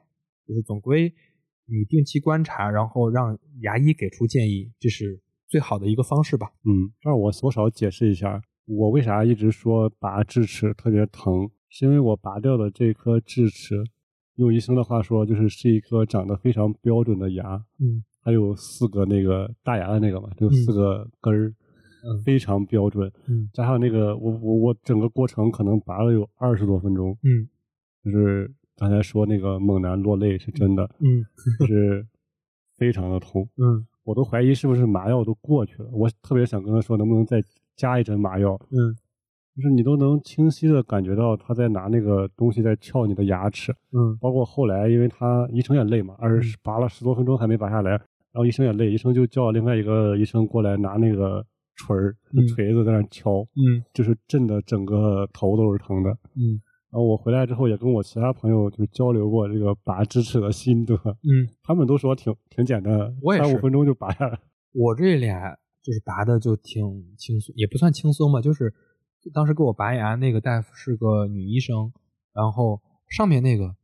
[0.47, 1.13] 就是总归
[1.65, 6.51] 你定期观察，然后让牙医给出建议，这是最好的一个方式吧。
[6.65, 13.83] 嗯，这儿我多少解释一下，我为啥一直说拔智齿特别疼，是因为我拔掉的这颗智齿，
[14.35, 17.63] 用医生的话说，就是是一颗长得非常标准的牙。
[17.79, 23.11] 嗯，还有四个那个大牙的那个嘛，就四个根儿，嗯非常标准。
[23.27, 27.17] 嗯加上那个，我我我整个过程可能拔了有二十多分钟。
[27.23, 27.47] 嗯
[28.03, 31.25] 就是刚才说那个猛男落泪是真的，嗯
[31.59, 32.05] 就是
[32.77, 35.89] 非常的痛，嗯我都怀疑是不是麻药都过去了。
[35.91, 37.43] 我特别想跟他说，能不能再
[37.75, 38.57] 加一针麻药？
[38.71, 38.95] 嗯
[39.55, 48.01] 就是你都能清晰的感觉到他在拿那个东西在撬你的牙齿，嗯包括后来，因为他医生也累嘛，二十拔了十多分钟还没拔下来，然
[48.33, 51.41] 后医生也累，医生就叫另外一个医生过来拿那个
[51.77, 56.11] 锤儿、嗯锤子在那敲，嗯就是震的整个头都是疼的。
[56.35, 56.59] 嗯
[56.95, 64.39] 然后我回来之后也跟我其他朋友就交流过这个拔智齿的心得，嗯，他们都说挺挺简单的，我也是三五分钟就拔下来。
[64.71, 68.73] 我这俩就是拔的就挺轻松，也不算轻松吧，就是
[69.33, 71.91] 当时给我拔牙那个大夫是个女医生，
[72.31, 73.75] 然后上面那个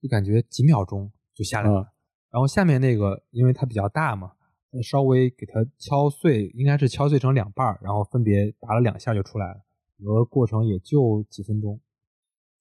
[0.00, 1.86] 就感觉几秒钟就下来了，啊
[2.30, 4.30] 然后下面那个因为它比较大嘛，
[4.84, 9.60] 稍微给它敲碎，应该是敲碎成两半儿，然后分别拔了两下就出来了，
[9.98, 11.80] 整个过程也就几分钟。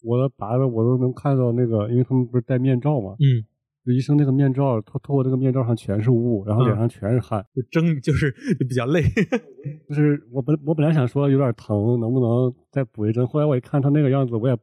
[0.01, 7.45] 我的拔的我都能看到那个，因为他们不是戴面罩嘛，嗯，医生那个面罩，透透过这个面罩上全是雾，然后脸上全是汗。
[7.55, 9.03] 就蒸就是就比较累。
[9.89, 13.25] 就是我本我本来想说有点疼，能不能再补一针？
[13.27, 14.55] 后来我一看他那个样子，我也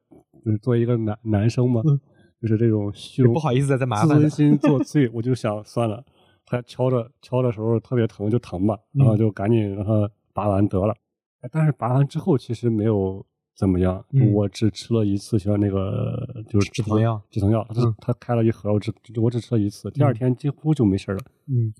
[0.45, 1.99] 就是作为一个男男生嘛，嗯
[2.41, 6.05] 就是这种虚荣不好意思再再麻烦自尊心作祟， 我就想算了，
[6.47, 10.95] 他敲着敲的时候特别疼就疼吧，然后嗯就赶紧让他拔完得了。
[11.41, 13.25] 哎但是拔完之后其实没有
[13.59, 21.19] 怎么样，嗯我只吃了一次像那个就是止疼药止疼药，他嗯他开了一盒，我只我只吃了一次，第二嗯天几乎就没事了。
[21.49, 21.75] 嗯，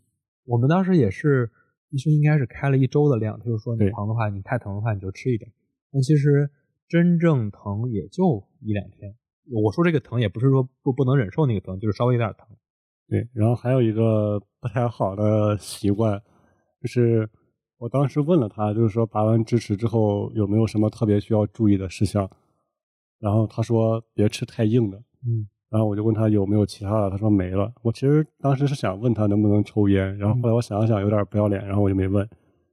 [0.45, 1.49] 我们当时也是，
[1.91, 5.49] 医生应该是开了一周的量，他就说你疼的话，你太疼的话你就吃一点。
[5.93, 6.51] 但其实
[6.89, 9.15] 真正疼也就一两天。
[9.51, 12.49] 我说这个疼也不是说不不能忍受那个疼，就是稍微有点疼。
[13.09, 16.21] 对，然后还有一个不太好的习惯，
[16.83, 17.31] 就是
[17.79, 22.29] 我当时问了他，就是说拔完智齿之后有没有什么特别需要注意的事项，
[23.21, 27.71] 然后他说别吃太硬的，嗯然后我就问他有没有其他的，他说没了。
[27.83, 32.27] 我其实当时是想问他能不能抽烟，然后后来我想了想有点不要脸，然后我就没问，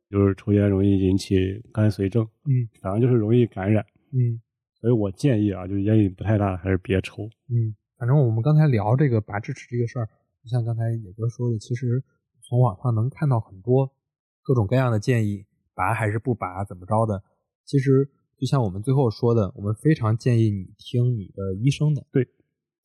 [0.09, 4.41] 就是抽烟容易引起肝髓症，嗯反正就是容易感染，嗯
[4.79, 7.25] 所以我建议啊，就是烟瘾不太大还是别抽。
[7.49, 10.07] 嗯，反正我们刚才聊这个拔智齿这个事儿，
[10.41, 12.01] 就像刚才野哥说的，其实
[12.41, 13.91] 从网上能看到很多
[14.45, 15.43] 各种各样的建议，
[15.73, 17.23] 拔还是不拔，怎么着的。
[17.65, 22.05] 其实就像我们最后说的，我们非常建议你听你的医生的。
[22.11, 22.27] 对，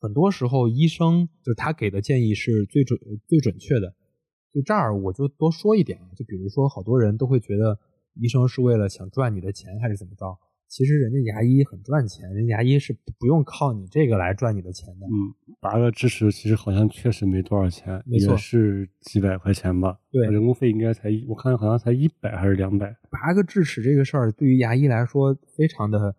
[0.01, 2.99] 很多时候医生就是他给的建议是最准
[3.29, 3.95] 最准确的。
[4.51, 7.79] 就这儿我就多说一点啊，就比如说好多人都会觉得
[8.15, 10.39] 医生是为了想赚你的钱还是怎么着，
[10.71, 15.07] 其实人家牙医很赚钱，人家牙医是不用靠你这个来赚你的钱的。
[15.07, 19.99] 嗯，拔个智齿其实好像确实没多少钱，也是几百块钱吧。
[20.12, 22.97] 对人工费应该才，我看好像才一百还是两百。
[23.11, 26.14] 拔个智齿这个事儿，对于牙医来说非常的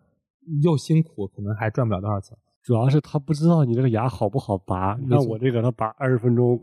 [0.62, 2.36] 又辛苦，可能还赚不了多少钱。
[2.62, 4.94] 主要是他不知道你这个牙好不好拔。
[5.00, 6.62] 你没错看我这个，他拔二十分钟，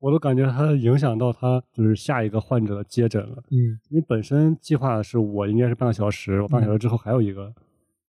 [0.00, 3.42] 我都感觉他影响到他就是下一个患者接诊了。
[3.50, 7.54] 嗯因为本身计划是我应该是半个小时，我半个小时之后还有一个，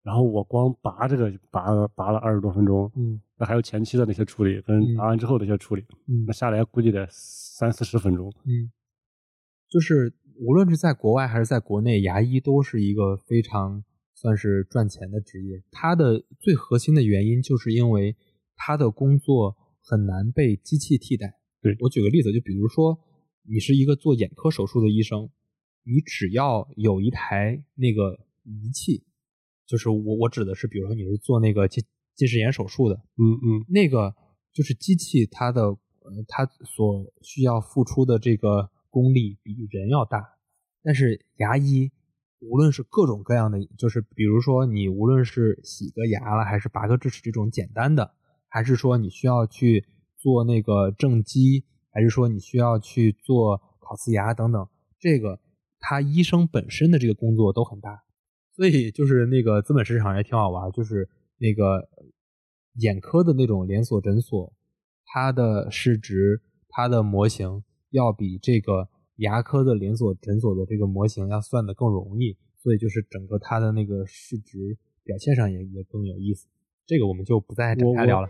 [0.02, 8.32] 然后我光拔这个拔了拔了二十多分钟，嗯那还有前期的那些处理跟嗯拔完之后的一些处理，嗯那下来估计得三四十分钟。
[8.44, 8.72] 嗯，
[9.68, 13.84] 就是无论是在国外还是在国内，牙医都是一个非常
[14.14, 15.62] 算是赚钱的职业。
[15.70, 18.16] 它的最核心的原因就是因为
[18.56, 21.34] 他的工作很难被机器替代。
[21.66, 21.76] 对。
[21.80, 22.96] 我举个例子，就比如说
[23.42, 25.28] 你是一个做眼科手术的医生，
[25.82, 29.04] 你只要有一台那个仪器，
[29.66, 34.14] 就是我我指的是，比如说你是做那个近近视眼手术的，嗯嗯，那个
[34.52, 40.24] 就是机器它的呃它所需要付出的这个功力比人要大，
[40.82, 41.90] 但是牙医
[42.38, 48.14] 无论是各种各样的，就是比如说你无论是洗个牙了，还是拔个智齿这种简单的，
[48.48, 49.84] 还是说你需要去
[50.26, 54.68] 做那个正畸，还是说你需要去做烤瓷牙等等，
[54.98, 55.38] 这个
[55.78, 58.02] 他医生本身的这个工作都很大，
[58.56, 61.08] 所以就是那个资本市场也挺好玩，就是
[61.38, 61.88] 那个
[62.80, 64.52] 眼科的那种连锁诊所，
[65.04, 76.48] 它的市值、它的模型要比这个牙科的连锁诊所的这个模型要算的更容易，所以就是整个它的那个市值表现上也也更有意思。
[76.84, 78.28] 这个我们就不再展开聊了。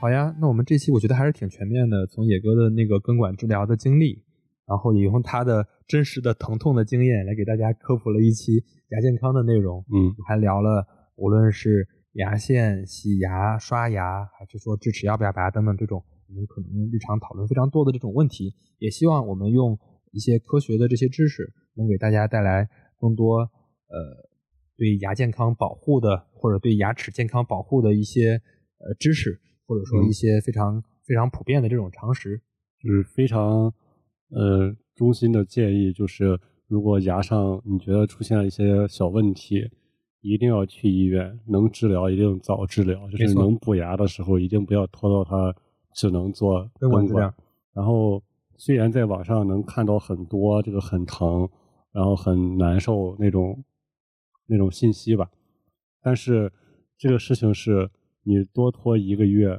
[0.00, 4.22] 好呀，那我们这期我觉得还是挺全面的，从野哥的那个根管治疗的经历，
[4.64, 9.84] 然后也用他的真实的疼痛的经验来给大家科普了一期牙健康的内容。
[9.92, 10.86] 嗯，还聊了
[11.16, 19.76] 无论是牙线、洗牙、刷牙，还是说智齿要不要拔等等这种我们可能日常讨论非常多的这种问题，也希望我们用
[20.12, 22.68] 一些科学的这些知识，能给大家带来
[23.00, 24.30] 更多呃
[24.76, 28.40] 对牙健康保护的或者对牙齿健康保护的一些
[28.78, 29.40] 呃知识。
[29.68, 32.40] 或者说一些非常非常普遍的这种常识，
[32.82, 33.70] 就是非常
[34.30, 39.70] 呃衷心的建议，就是如果牙上你觉得出现了一些小问题，
[40.22, 45.54] 一定要去医院，能治疗一定早治疗，就是能补牙的时候一定不要拖到它
[45.92, 47.34] 只能做根管治疗。
[47.74, 48.22] 然后
[48.56, 51.46] 虽然在网上能看到很多这个很疼，
[51.92, 53.62] 然后很难受那种
[54.46, 55.30] 那种信息吧，
[56.00, 56.50] 但是
[56.96, 57.90] 这个事情是。
[58.28, 59.58] 你多拖一个月，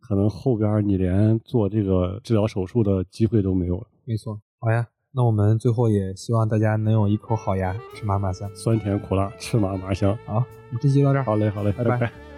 [0.00, 3.86] 可能后边你连做这个治疗手术的机会都没有了。
[4.06, 10.16] 没错，好呀，那我们最后也希望大家能有一口好牙，吃嘛嘛香，酸甜苦辣，吃嘛嘛香。
[10.24, 11.24] 好，我们这期到这儿。
[11.24, 12.35] 好嘞，好嘞，拜拜。